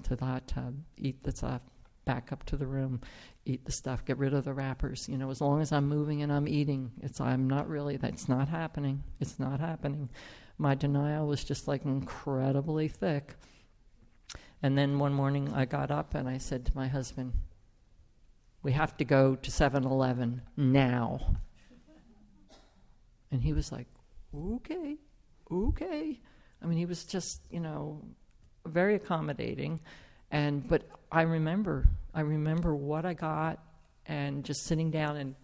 to 0.03 0.17
the 0.17 0.25
hot 0.25 0.49
tub, 0.49 0.75
eat 0.97 1.23
the 1.23 1.33
stuff, 1.33 1.63
back 2.05 2.33
up 2.33 2.45
to 2.45 2.57
the 2.57 2.67
room, 2.67 3.01
eat 3.45 3.65
the 3.65 3.73
stuff, 3.73 4.05
get 4.05 4.19
rid 4.19 4.35
of 4.35 4.45
the 4.45 4.55
wrappers. 4.55 5.09
You 5.09 5.19
know, 5.19 5.31
as 5.31 5.41
long 5.41 5.61
as 5.61 5.73
I'm 5.73 5.89
moving 5.89 6.23
and 6.23 6.33
I'm 6.33 6.49
eating, 6.49 6.93
it's 7.03 7.21
I'm 7.21 7.49
not 7.49 7.69
really 7.69 7.97
that's 7.97 8.29
not 8.29 8.49
happening. 8.49 9.05
It's 9.21 9.39
not 9.39 9.61
happening. 9.61 10.09
My 10.57 10.75
denial 10.75 11.27
was 11.27 11.45
just 11.45 11.69
like 11.69 11.85
incredibly 11.85 12.89
thick. 12.89 13.37
And 14.63 14.77
then 14.77 14.99
one 14.99 15.13
morning 15.13 15.53
I 15.53 15.65
got 15.65 15.91
up 15.91 16.15
and 16.15 16.29
I 16.29 16.39
said 16.39 16.67
to 16.67 16.77
my 16.77 16.89
husband, 16.89 17.33
"We 18.63 18.73
have 18.73 18.97
to 18.97 19.05
go 19.05 19.37
to 19.37 19.51
7-Eleven 19.51 20.43
now." 20.57 21.37
And 23.31 23.43
he 23.43 23.53
was 23.53 23.71
like, 23.71 23.87
"Okay. 24.35 24.97
Okay." 25.51 26.21
I 26.61 26.67
mean, 26.67 26.79
he 26.79 26.87
was 26.87 27.05
just, 27.05 27.41
you 27.51 27.61
know, 27.61 28.03
very 28.67 28.95
accommodating. 28.97 29.81
And 30.31 30.67
but 30.67 30.83
I 31.11 31.23
remember, 31.23 31.89
I 32.13 32.23
remember 32.23 32.75
what 32.75 33.07
I 33.07 33.15
got, 33.15 33.63
and 34.07 34.45
just 34.45 34.65
sitting 34.65 34.91
down 34.91 35.17
and 35.17 35.35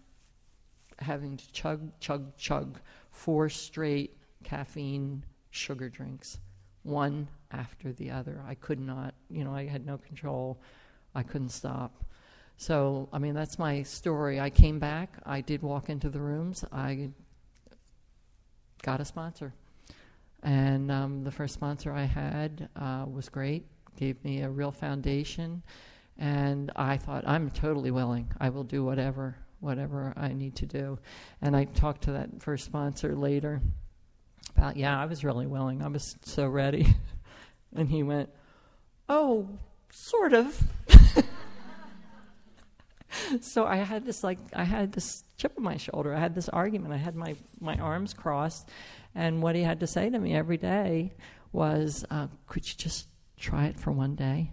having 0.99 1.37
to 1.37 1.51
chug, 1.51 1.99
chug, 1.99 2.37
chug 2.37 2.79
four 3.11 3.49
straight 3.49 4.17
caffeine 4.43 5.23
sugar 5.49 5.89
drinks, 5.89 6.39
one 6.85 7.27
after 7.51 7.91
the 7.91 8.11
other. 8.11 8.41
I 8.47 8.55
could 8.55 8.79
not, 8.79 9.15
you 9.29 9.43
know, 9.43 9.53
I 9.53 9.65
had 9.65 9.85
no 9.85 9.97
control. 9.97 10.61
I 11.13 11.23
couldn't 11.23 11.49
stop. 11.49 12.03
So, 12.57 13.09
I 13.11 13.19
mean, 13.19 13.33
that's 13.33 13.59
my 13.59 13.83
story. 13.83 14.39
I 14.39 14.49
came 14.49 14.79
back. 14.79 15.17
I 15.25 15.41
did 15.41 15.61
walk 15.61 15.89
into 15.89 16.09
the 16.09 16.19
rooms. 16.19 16.63
I 16.71 17.09
got 18.83 19.01
a 19.01 19.05
sponsor. 19.05 19.53
And 20.43 20.91
um, 20.91 21.23
the 21.23 21.31
first 21.31 21.55
sponsor 21.55 21.91
I 21.91 22.03
had 22.03 22.69
uh, 22.75 23.05
was 23.11 23.29
great, 23.29 23.65
gave 23.97 24.23
me 24.23 24.41
a 24.41 24.49
real 24.49 24.71
foundation. 24.71 25.63
And 26.17 26.71
I 26.75 26.97
thought, 26.97 27.27
I'm 27.27 27.49
totally 27.49 27.91
willing. 27.91 28.31
I 28.39 28.49
will 28.49 28.63
do 28.63 28.85
whatever, 28.85 29.35
whatever 29.59 30.13
I 30.15 30.29
need 30.29 30.55
to 30.57 30.65
do. 30.65 30.99
And 31.41 31.57
I 31.57 31.65
talked 31.65 32.03
to 32.03 32.11
that 32.11 32.41
first 32.41 32.63
sponsor 32.63 33.15
later 33.15 33.61
about, 34.55 34.77
yeah, 34.77 34.99
I 34.99 35.05
was 35.05 35.23
really 35.23 35.47
willing. 35.47 35.81
I 35.81 35.87
was 35.87 36.15
so 36.23 36.47
ready. 36.47 36.95
and 37.75 37.89
he 37.89 38.03
went, 38.03 38.29
oh, 39.09 39.47
sort 39.91 40.33
of. 40.33 40.61
so 43.41 43.65
I 43.65 43.77
had 43.77 44.05
this 44.05 44.23
like 44.23 44.37
I 44.53 44.63
had 44.63 44.91
this 44.91 45.23
chip 45.37 45.53
on 45.57 45.63
my 45.63 45.77
shoulder. 45.77 46.13
I 46.13 46.19
had 46.19 46.35
this 46.35 46.49
argument. 46.49 46.93
I 46.93 46.97
had 46.97 47.15
my 47.15 47.35
my 47.59 47.75
arms 47.77 48.13
crossed, 48.13 48.69
and 49.13 49.41
what 49.41 49.55
he 49.55 49.63
had 49.63 49.79
to 49.79 49.87
say 49.87 50.09
to 50.09 50.19
me 50.19 50.35
every 50.35 50.57
day 50.57 51.13
was, 51.55 52.05
uh, 52.11 52.27
Could 52.47 52.67
you 52.67 52.75
just 52.77 53.07
try 53.37 53.65
it 53.65 53.79
for 53.79 53.91
one 53.91 54.15
day? 54.15 54.51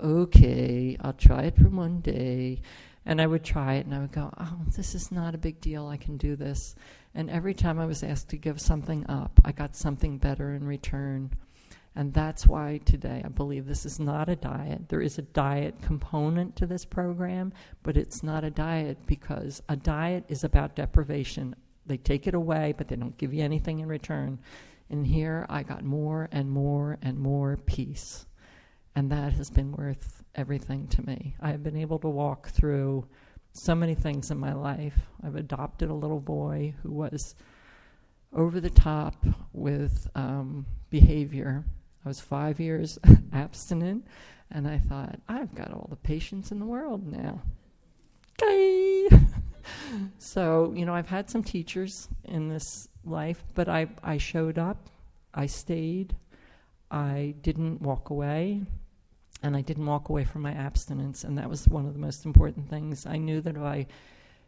Okay, 0.00 0.96
I'll 1.00 1.12
try 1.12 1.44
it 1.44 1.56
for 1.56 1.68
one 1.68 2.00
day. 2.00 2.62
And 3.04 3.20
I 3.20 3.26
would 3.26 3.44
try 3.44 3.74
it 3.74 3.86
and 3.86 3.94
I 3.94 4.00
would 4.00 4.12
go, 4.12 4.32
Oh, 4.38 4.60
this 4.76 4.94
is 4.94 5.12
not 5.12 5.34
a 5.34 5.38
big 5.38 5.60
deal. 5.60 5.86
I 5.86 5.96
can 5.96 6.16
do 6.16 6.36
this. 6.36 6.74
And 7.16 7.28
every 7.28 7.54
time 7.54 7.80
I 7.80 7.86
was 7.86 8.04
asked 8.04 8.28
to 8.28 8.36
give 8.36 8.60
something 8.60 9.04
up, 9.08 9.40
I 9.44 9.50
got 9.50 9.74
something 9.74 10.18
better 10.18 10.54
in 10.54 10.64
return. 10.64 11.32
And 11.96 12.12
that's 12.14 12.46
why 12.46 12.78
today 12.84 13.22
I 13.24 13.28
believe 13.28 13.66
this 13.66 13.84
is 13.84 13.98
not 13.98 14.28
a 14.28 14.36
diet. 14.36 14.88
There 14.88 15.00
is 15.00 15.18
a 15.18 15.22
diet 15.22 15.82
component 15.82 16.54
to 16.56 16.66
this 16.66 16.84
program, 16.84 17.52
but 17.82 17.96
it's 17.96 18.22
not 18.22 18.44
a 18.44 18.50
diet 18.50 18.98
because 19.06 19.62
a 19.68 19.74
diet 19.74 20.24
is 20.28 20.44
about 20.44 20.76
deprivation 20.76 21.56
they 21.86 21.96
take 21.96 22.26
it 22.26 22.34
away, 22.34 22.74
but 22.76 22.88
they 22.88 22.96
don't 22.96 23.16
give 23.16 23.32
you 23.32 23.42
anything 23.42 23.78
in 23.78 23.88
return. 23.88 24.40
And 24.90 25.06
here 25.06 25.46
I 25.48 25.62
got 25.62 25.84
more 25.84 26.28
and 26.32 26.50
more 26.50 26.98
and 27.00 27.18
more 27.18 27.58
peace. 27.66 28.26
And 28.94 29.10
that 29.10 29.32
has 29.34 29.50
been 29.50 29.72
worth 29.72 30.24
everything 30.34 30.88
to 30.88 31.06
me. 31.06 31.36
I 31.40 31.50
have 31.50 31.62
been 31.62 31.76
able 31.76 31.98
to 32.00 32.08
walk 32.08 32.48
through 32.48 33.06
so 33.56 33.74
many 33.74 33.94
things 33.94 34.30
in 34.30 34.38
my 34.38 34.52
life. 34.52 34.98
I've 35.22 35.36
adopted 35.36 35.90
a 35.90 35.94
little 35.94 36.20
boy 36.20 36.74
who 36.82 36.90
was 36.90 37.34
over 38.32 38.60
the 38.60 38.70
top 38.70 39.24
with 39.52 40.08
um, 40.14 40.66
behavior. 40.90 41.64
I 42.04 42.08
was 42.08 42.20
five 42.20 42.60
years 42.60 42.98
abstinent, 43.32 44.06
and 44.50 44.68
I 44.68 44.78
thought, 44.78 45.18
I've 45.28 45.54
got 45.54 45.72
all 45.72 45.86
the 45.90 45.96
patience 45.96 46.52
in 46.52 46.60
the 46.60 46.66
world 46.66 47.06
now. 47.06 47.42
Okay. 48.40 49.08
so, 50.18 50.72
you 50.76 50.84
know, 50.84 50.94
I've 50.94 51.08
had 51.08 51.30
some 51.30 51.42
teachers 51.42 52.08
in 52.24 52.48
this 52.48 52.88
life, 53.04 53.42
but 53.54 53.68
I, 53.68 53.88
I 54.02 54.18
showed 54.18 54.58
up, 54.58 54.88
I 55.34 55.46
stayed, 55.46 56.14
I 56.90 57.34
didn't 57.42 57.82
walk 57.82 58.10
away, 58.10 58.62
and 59.42 59.56
I 59.56 59.60
didn't 59.60 59.86
walk 59.86 60.08
away 60.08 60.24
from 60.24 60.42
my 60.42 60.52
abstinence, 60.52 61.24
and 61.24 61.36
that 61.38 61.48
was 61.48 61.68
one 61.68 61.86
of 61.86 61.92
the 61.92 61.98
most 61.98 62.24
important 62.24 62.68
things. 62.68 63.06
I 63.06 63.16
knew 63.16 63.40
that 63.40 63.56
if 63.56 63.62
I 63.62 63.86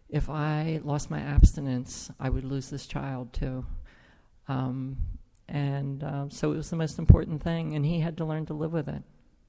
if 0.09 0.31
I 0.31 0.81
lost 0.85 1.11
my 1.11 1.21
abstinence, 1.21 2.11
I 2.19 2.31
would 2.31 2.45
lose 2.45 2.71
this 2.71 2.87
child 2.87 3.33
too. 3.33 3.67
Um, 4.49 4.97
and 5.49 6.03
uh, 6.03 6.27
so 6.31 6.53
it 6.53 6.57
was 6.57 6.71
the 6.71 6.77
most 6.77 6.99
important 6.99 7.43
thing, 7.43 7.75
and 7.75 7.85
he 7.85 8.01
had 8.01 8.17
to 8.19 8.25
learn 8.25 8.47
to 8.47 8.55
live 8.55 8.73
with 8.73 8.89
it. 8.89 9.03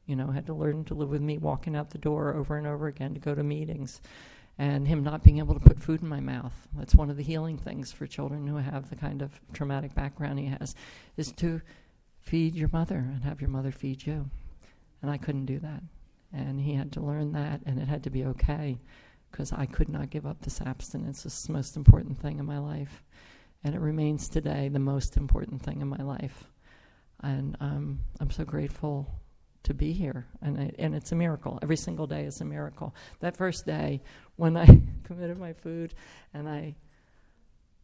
You 0.06 0.15
know, 0.15 0.32
had 0.32 0.47
to 0.47 0.54
learn 0.54 0.86
to 0.86 0.93
live 0.93 1.10
with 1.10 1.21
me 1.21 1.38
walking 1.38 1.75
out 1.75 1.91
the 1.91 1.97
door 1.97 2.34
over 2.34 2.58
and 2.58 2.67
over 2.67 2.88
again 2.88 3.13
to 3.13 3.19
go 3.19 3.36
to 3.36 3.43
meetings 3.43 4.02
and 4.58 4.88
him 4.88 5.04
not 5.04 5.23
being 5.23 5.38
able 5.38 5.54
to 5.54 5.60
put 5.60 5.80
food 5.80 6.02
in 6.02 6.08
my 6.10 6.19
mouth. 6.19 6.67
That's 6.75 6.93
one 6.93 7.10
of 7.10 7.15
the 7.15 7.23
healing 7.23 7.58
things 7.58 7.93
for 7.93 8.06
children 8.06 8.45
who 8.45 8.58
have 8.58 8.89
the 8.89 8.95
kind 8.97 9.21
of 9.21 9.39
traumatic 9.54 9.95
background 9.95 10.38
he 10.38 10.47
has, 10.47 10.75
is 11.15 11.32
to 11.34 11.62
feed 12.19 12.56
your 12.56 12.69
mother 12.73 12.97
and 12.97 13.23
have 13.23 13.39
your 13.39 13.49
mother 13.49 13.71
feed 13.71 14.06
you. 14.06 14.30
And 15.01 15.09
I 15.12 15.17
couldn't 15.17 15.45
do 15.45 15.59
that. 15.59 15.81
And 16.33 16.59
he 16.59 16.73
had 16.73 16.91
to 16.93 17.01
learn 17.01 17.31
that, 17.33 17.62
and 17.65 17.79
it 17.79 17.88
had 17.88 18.03
to 18.03 18.09
be 18.09 18.25
okay 18.25 18.79
because 19.31 19.51
I 19.51 19.65
could 19.65 19.89
not 19.89 20.09
give 20.09 20.25
up 20.25 20.41
this 20.41 20.62
abstinence. 20.62 21.25
It's 21.25 21.47
the 21.47 21.53
most 21.53 21.75
important 21.75 22.19
thing 22.19 22.39
in 22.39 22.45
my 22.45 22.59
life. 22.59 23.03
And 23.63 23.75
it 23.75 23.81
remains 23.81 24.29
today 24.29 24.69
the 24.69 24.79
most 24.79 25.17
important 25.17 25.62
thing 25.62 25.81
in 25.81 25.88
my 25.88 26.01
life. 26.01 26.45
And 27.21 27.57
um, 27.59 27.99
I'm 28.19 28.31
so 28.31 28.45
grateful 28.45 29.07
to 29.63 29.73
be 29.73 29.91
here. 29.91 30.25
And, 30.41 30.57
I, 30.57 30.71
and 30.79 30.95
it's 30.95 31.12
a 31.12 31.15
miracle. 31.15 31.59
Every 31.62 31.75
single 31.75 32.07
day 32.07 32.23
is 32.23 32.41
a 32.41 32.45
miracle. 32.45 32.95
That 33.19 33.35
first 33.35 33.65
day 33.65 34.01
when 34.38 34.55
I 34.55 34.65
committed 35.03 35.38
my 35.38 35.53
food 35.53 35.93
and 36.33 36.47
I, 36.47 36.75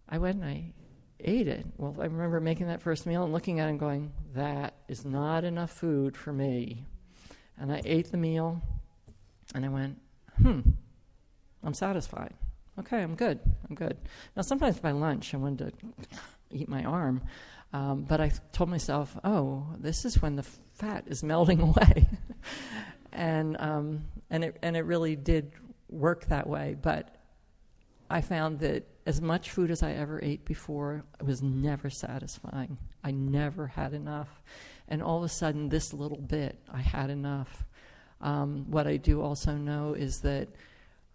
I 0.07 0.17
went 0.17 0.37
and 0.37 0.45
I 0.45 0.73
ate 1.19 1.47
it. 1.47 1.65
Well, 1.77 1.95
I 1.99 2.05
remember 2.05 2.39
making 2.39 2.67
that 2.67 2.81
first 2.81 3.05
meal 3.05 3.23
and 3.23 3.33
looking 3.33 3.59
at 3.59 3.67
it 3.67 3.71
and 3.71 3.79
going, 3.79 4.13
that 4.33 4.75
is 4.87 5.05
not 5.05 5.43
enough 5.43 5.71
food 5.71 6.15
for 6.15 6.31
me. 6.31 6.85
And 7.57 7.71
I 7.71 7.81
ate 7.85 8.11
the 8.11 8.17
meal 8.17 8.61
and 9.53 9.65
I 9.65 9.69
went, 9.69 10.01
hmm, 10.41 10.61
I'm 11.63 11.73
satisfied. 11.73 12.33
Okay, 12.79 13.01
I'm 13.01 13.15
good. 13.15 13.39
I'm 13.69 13.75
good. 13.75 13.97
Now, 14.35 14.41
sometimes 14.41 14.79
by 14.79 14.91
lunch, 14.91 15.33
I 15.33 15.37
wanted 15.37 15.73
to 15.79 16.17
eat 16.51 16.67
my 16.67 16.83
arm. 16.83 17.21
Um, 17.71 18.03
but 18.03 18.21
I 18.21 18.31
told 18.51 18.69
myself, 18.69 19.17
oh, 19.23 19.65
this 19.77 20.05
is 20.05 20.21
when 20.21 20.35
the 20.35 20.43
fat 20.43 21.05
is 21.07 21.23
melting 21.23 21.61
away. 21.61 22.09
and, 23.11 23.55
um, 23.59 24.05
and, 24.29 24.43
it, 24.43 24.57
and 24.61 24.75
it 24.75 24.81
really 24.81 25.15
did 25.15 25.51
work 25.89 26.25
that 26.25 26.47
way. 26.47 26.75
But 26.79 27.15
I 28.09 28.21
found 28.21 28.59
that 28.59 28.87
as 29.05 29.21
much 29.21 29.51
food 29.51 29.71
as 29.71 29.83
I 29.83 29.91
ever 29.91 30.19
ate 30.21 30.45
before 30.45 31.03
it 31.19 31.25
was 31.25 31.41
never 31.41 31.89
satisfying. 31.89 32.77
I 33.03 33.11
never 33.11 33.67
had 33.67 33.93
enough. 33.93 34.41
And 34.87 35.01
all 35.01 35.17
of 35.17 35.23
a 35.23 35.29
sudden, 35.29 35.69
this 35.69 35.93
little 35.93 36.21
bit, 36.21 36.59
I 36.71 36.79
had 36.79 37.09
enough. 37.09 37.65
Um, 38.21 38.65
what 38.69 38.87
I 38.87 38.97
do 38.97 39.21
also 39.21 39.53
know 39.53 39.93
is 39.93 40.21
that 40.21 40.47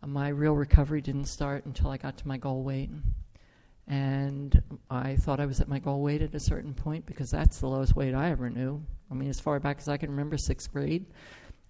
my 0.05 0.29
real 0.29 0.55
recovery 0.55 1.01
didn't 1.01 1.27
start 1.27 1.67
until 1.67 1.91
I 1.91 1.97
got 1.97 2.17
to 2.19 2.29
my 2.29 2.37
goal 2.37 2.63
weight. 2.63 2.91
And 3.87 4.63
I 4.89 5.17
thought 5.17 5.41
I 5.41 5.47
was 5.47 5.61
at 5.61 5.69
my 5.69 5.79
goal 5.79 6.01
weight 6.01 6.23
at 6.23 6.35
a 6.35 6.41
certain 6.41 6.75
point 6.75 7.07
because 7.07 7.31
that's 7.31 7.59
the 7.59 7.67
lowest 7.67 7.97
weight 7.97 8.15
I 8.15 8.31
ever 8.31 8.49
knew. 8.49 8.83
I 9.11 9.15
mean, 9.15 9.29
as 9.29 9.41
far 9.41 9.59
back 9.59 9.79
as 9.79 9.89
I 9.89 9.97
can 9.97 10.11
remember, 10.11 10.37
sixth 10.37 10.73
grade. 10.73 11.07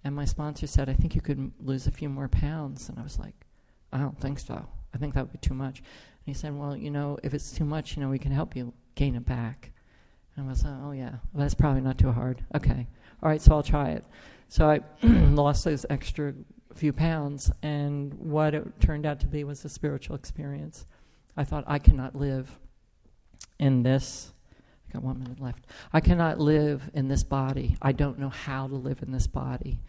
And 0.03 0.15
my 0.15 0.25
sponsor 0.25 0.67
said, 0.67 0.89
I 0.89 0.93
think 0.93 1.15
you 1.15 1.21
could 1.21 1.51
lose 1.59 1.87
a 1.87 1.91
few 1.91 2.09
more 2.09 2.27
pounds. 2.27 2.89
And 2.89 2.99
I 2.99 3.03
was 3.03 3.19
like, 3.19 3.33
I 3.91 3.97
don't 3.97 4.19
think 4.19 4.39
so. 4.39 4.65
I 4.93 4.97
think 4.97 5.13
that 5.13 5.21
would 5.21 5.31
be 5.31 5.37
too 5.39 5.53
much. 5.53 5.79
And 5.79 5.87
he 6.25 6.33
said, 6.33 6.57
Well, 6.57 6.75
you 6.75 6.91
know, 6.91 7.17
if 7.23 7.33
it's 7.33 7.51
too 7.51 7.65
much, 7.65 7.95
you 7.95 8.03
know, 8.03 8.09
we 8.09 8.19
can 8.19 8.31
help 8.31 8.55
you 8.55 8.73
gain 8.95 9.15
it 9.15 9.25
back. 9.25 9.71
I 10.45 10.49
was 10.49 10.63
like, 10.63 10.73
Oh, 10.83 10.91
yeah, 10.91 11.15
that's 11.33 11.53
probably 11.53 11.81
not 11.81 11.97
too 11.97 12.11
hard. 12.11 12.43
Okay. 12.55 12.87
All 13.23 13.29
right, 13.29 13.41
so 13.41 13.55
I'll 13.55 13.63
try 13.63 13.91
it. 13.91 14.05
So 14.47 14.69
I 14.69 14.81
lost 15.03 15.63
those 15.63 15.85
extra 15.89 16.33
few 16.73 16.93
pounds. 16.93 17.51
And 17.61 18.13
what 18.13 18.53
it 18.53 18.79
turned 18.79 19.05
out 19.05 19.19
to 19.21 19.27
be 19.27 19.43
was 19.43 19.63
a 19.65 19.69
spiritual 19.69 20.15
experience. 20.15 20.85
I 21.37 21.43
thought, 21.43 21.63
I 21.67 21.79
cannot 21.79 22.15
live 22.15 22.59
in 23.59 23.83
this. 23.83 24.33
I 24.89 24.93
got 24.93 25.03
one 25.03 25.19
minute 25.19 25.39
left. 25.39 25.65
I 25.93 26.01
cannot 26.01 26.39
live 26.39 26.89
in 26.93 27.07
this 27.07 27.23
body. 27.23 27.77
I 27.81 27.91
don't 27.91 28.19
know 28.19 28.29
how 28.29 28.67
to 28.67 28.75
live 28.75 29.01
in 29.01 29.11
this 29.11 29.27
body. 29.27 29.79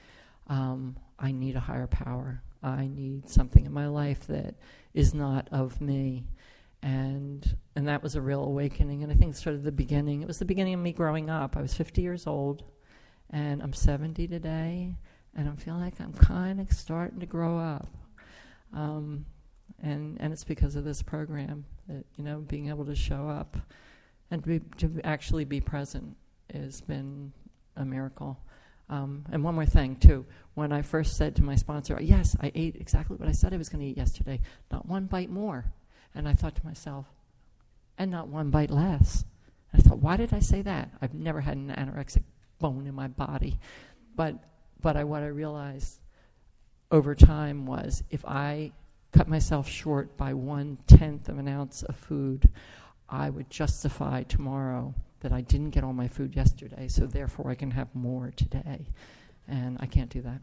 Um, 0.48 0.96
I 1.18 1.32
need 1.32 1.57
a 1.57 1.61
higher 1.61 1.86
power. 1.86 2.42
I 2.62 2.86
need 2.86 3.28
something 3.28 3.66
in 3.66 3.72
my 3.72 3.88
life 3.88 4.26
that 4.28 4.55
is 4.94 5.14
not 5.14 5.48
of 5.50 5.80
me. 5.80 6.24
And 6.83 7.57
and 7.76 7.89
that 7.89 8.03
was 8.03 8.16
a 8.16 8.20
real 8.20 8.43
awakening. 8.45 9.03
And 9.03 9.12
I 9.12 9.14
think 9.14 9.37
sort 9.37 9.55
of 9.55 9.62
the 9.62 9.72
beginning. 9.72 10.22
It 10.22 10.28
was 10.28 10.39
the 10.39 10.45
beginning 10.45 10.74
of 10.74 10.80
me 10.80 10.93
growing 10.93 11.30
up. 11.30 11.57
I 11.57 11.62
was 11.62 11.74
50 11.74 12.03
years 12.03 12.26
old, 12.26 12.64
and 13.30 13.62
I'm 13.62 13.72
70 13.72 14.28
today, 14.28 14.95
and 15.35 15.49
I 15.49 15.55
feel 15.55 15.76
like 15.76 16.01
I'm 16.01 16.12
kind 16.12 16.61
of 16.61 16.72
starting 16.72 17.20
to 17.20 17.26
grow 17.26 17.59
up. 17.59 17.89
Um, 18.74 19.26
and 19.83 20.16
and 20.20 20.33
it's 20.33 20.45
because 20.45 20.76
of 20.76 20.85
this 20.85 21.03
program 21.03 21.64
that 21.89 22.05
you 22.16 22.24
know 22.24 22.39
being 22.41 22.68
able 22.68 22.85
to 22.87 22.95
show 22.95 23.28
up 23.28 23.57
and 24.30 24.43
to, 24.43 24.49
be, 24.49 24.61
to 24.78 25.01
actually 25.05 25.45
be 25.45 25.61
present 25.61 26.16
has 26.53 26.80
been 26.80 27.33
a 27.76 27.85
miracle. 27.85 28.39
Um, 28.89 29.24
and 29.30 29.43
one 29.43 29.55
more 29.55 29.66
thing 29.66 29.97
too, 29.97 30.26
when 30.55 30.72
I 30.72 30.83
first 30.83 31.16
said 31.16 31.37
to 31.37 31.43
my 31.43 31.55
sponsor, 31.55 31.99
"Yes, 32.01 32.37
I 32.41 32.53
ate 32.55 32.76
exactly 32.76 33.16
what 33.16 33.28
I 33.28 33.33
said 33.33 33.55
I 33.55 33.57
was 33.57 33.68
going 33.68 33.80
to 33.80 33.87
eat 33.87 33.97
yesterday, 33.97 34.41
not 34.70 34.87
one 34.87 35.07
bite 35.07 35.30
more," 35.30 35.72
and 36.15 36.29
I 36.29 36.35
thought 36.35 36.55
to 36.57 36.67
myself, 36.67 37.07
"And 37.99 38.11
not 38.11 38.29
one 38.29 38.51
bite 38.51 38.71
less." 38.71 39.25
I 39.73 39.79
thought, 39.79 39.99
"Why 39.99 40.17
did 40.17 40.33
I 40.33 40.41
say 40.41 40.63
that? 40.63 40.91
I've 41.01 41.15
never 41.15 41.41
had 41.41 41.57
an 41.57 41.69
anorexic 41.71 42.25
bone 42.59 42.87
in 42.87 42.95
my 42.95 43.09
body," 43.09 43.59
but 44.15 44.43
but 44.81 44.97
I, 44.97 45.05
what 45.05 45.23
I 45.23 45.29
realized 45.29 46.01
over 46.91 47.15
time 47.15 47.67
was 47.67 48.03
if 48.11 48.25
I 48.27 48.73
cut 49.13 49.29
myself 49.29 49.69
short 49.69 50.17
by 50.17 50.35
one 50.35 50.79
tenth 50.87 51.29
of 51.29 51.39
an 51.39 51.49
ounce 51.49 51.83
of 51.83 51.97
food, 51.97 52.49
I 53.09 53.31
would 53.31 53.49
justify 53.49 54.25
tomorrow 54.25 54.95
that 55.21 55.33
I 55.33 55.41
didn't 55.41 55.71
get 55.71 55.85
all 55.85 55.93
my 55.93 56.09
food 56.09 56.35
yesterday, 56.35 56.89
so 56.89 57.07
therefore 57.07 57.51
I 57.51 57.55
can 57.55 57.71
have 57.71 57.95
more 57.95 58.33
today. 58.35 58.89
And 59.47 59.77
I 59.81 59.87
can't 59.87 60.11
do 60.11 60.23
that. 60.23 60.41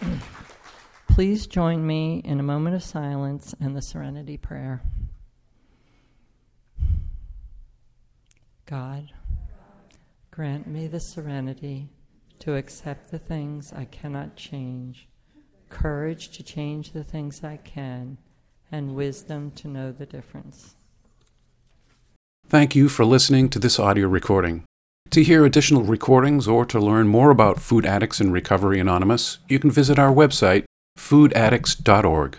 Please 1.08 1.46
join 1.46 1.86
me 1.86 2.22
in 2.24 2.40
a 2.40 2.42
moment 2.42 2.76
of 2.76 2.82
silence 2.82 3.54
and 3.60 3.76
the 3.76 3.82
serenity 3.82 4.36
prayer. 4.36 4.82
God, 8.66 9.12
grant 10.30 10.66
me 10.66 10.86
the 10.86 11.00
serenity 11.00 11.88
to 12.38 12.54
accept 12.54 13.10
the 13.10 13.18
things 13.18 13.72
I 13.72 13.84
cannot 13.84 14.36
change, 14.36 15.08
courage 15.68 16.30
to 16.30 16.42
change 16.42 16.92
the 16.92 17.04
things 17.04 17.44
I 17.44 17.58
can, 17.58 18.16
and 18.72 18.94
wisdom 18.94 19.50
to 19.56 19.68
know 19.68 19.92
the 19.92 20.06
difference. 20.06 20.76
Thank 22.48 22.74
you 22.74 22.88
for 22.88 23.04
listening 23.04 23.48
to 23.50 23.58
this 23.58 23.78
audio 23.78 24.08
recording. 24.08 24.64
To 25.10 25.24
hear 25.24 25.44
additional 25.44 25.82
recordings 25.82 26.46
or 26.46 26.64
to 26.66 26.78
learn 26.78 27.08
more 27.08 27.32
about 27.32 27.58
Food 27.60 27.84
Addicts 27.84 28.20
in 28.20 28.30
Recovery 28.30 28.78
Anonymous, 28.78 29.38
you 29.48 29.58
can 29.58 29.68
visit 29.68 29.98
our 29.98 30.12
website, 30.12 30.62
foodaddicts.org. 30.96 32.38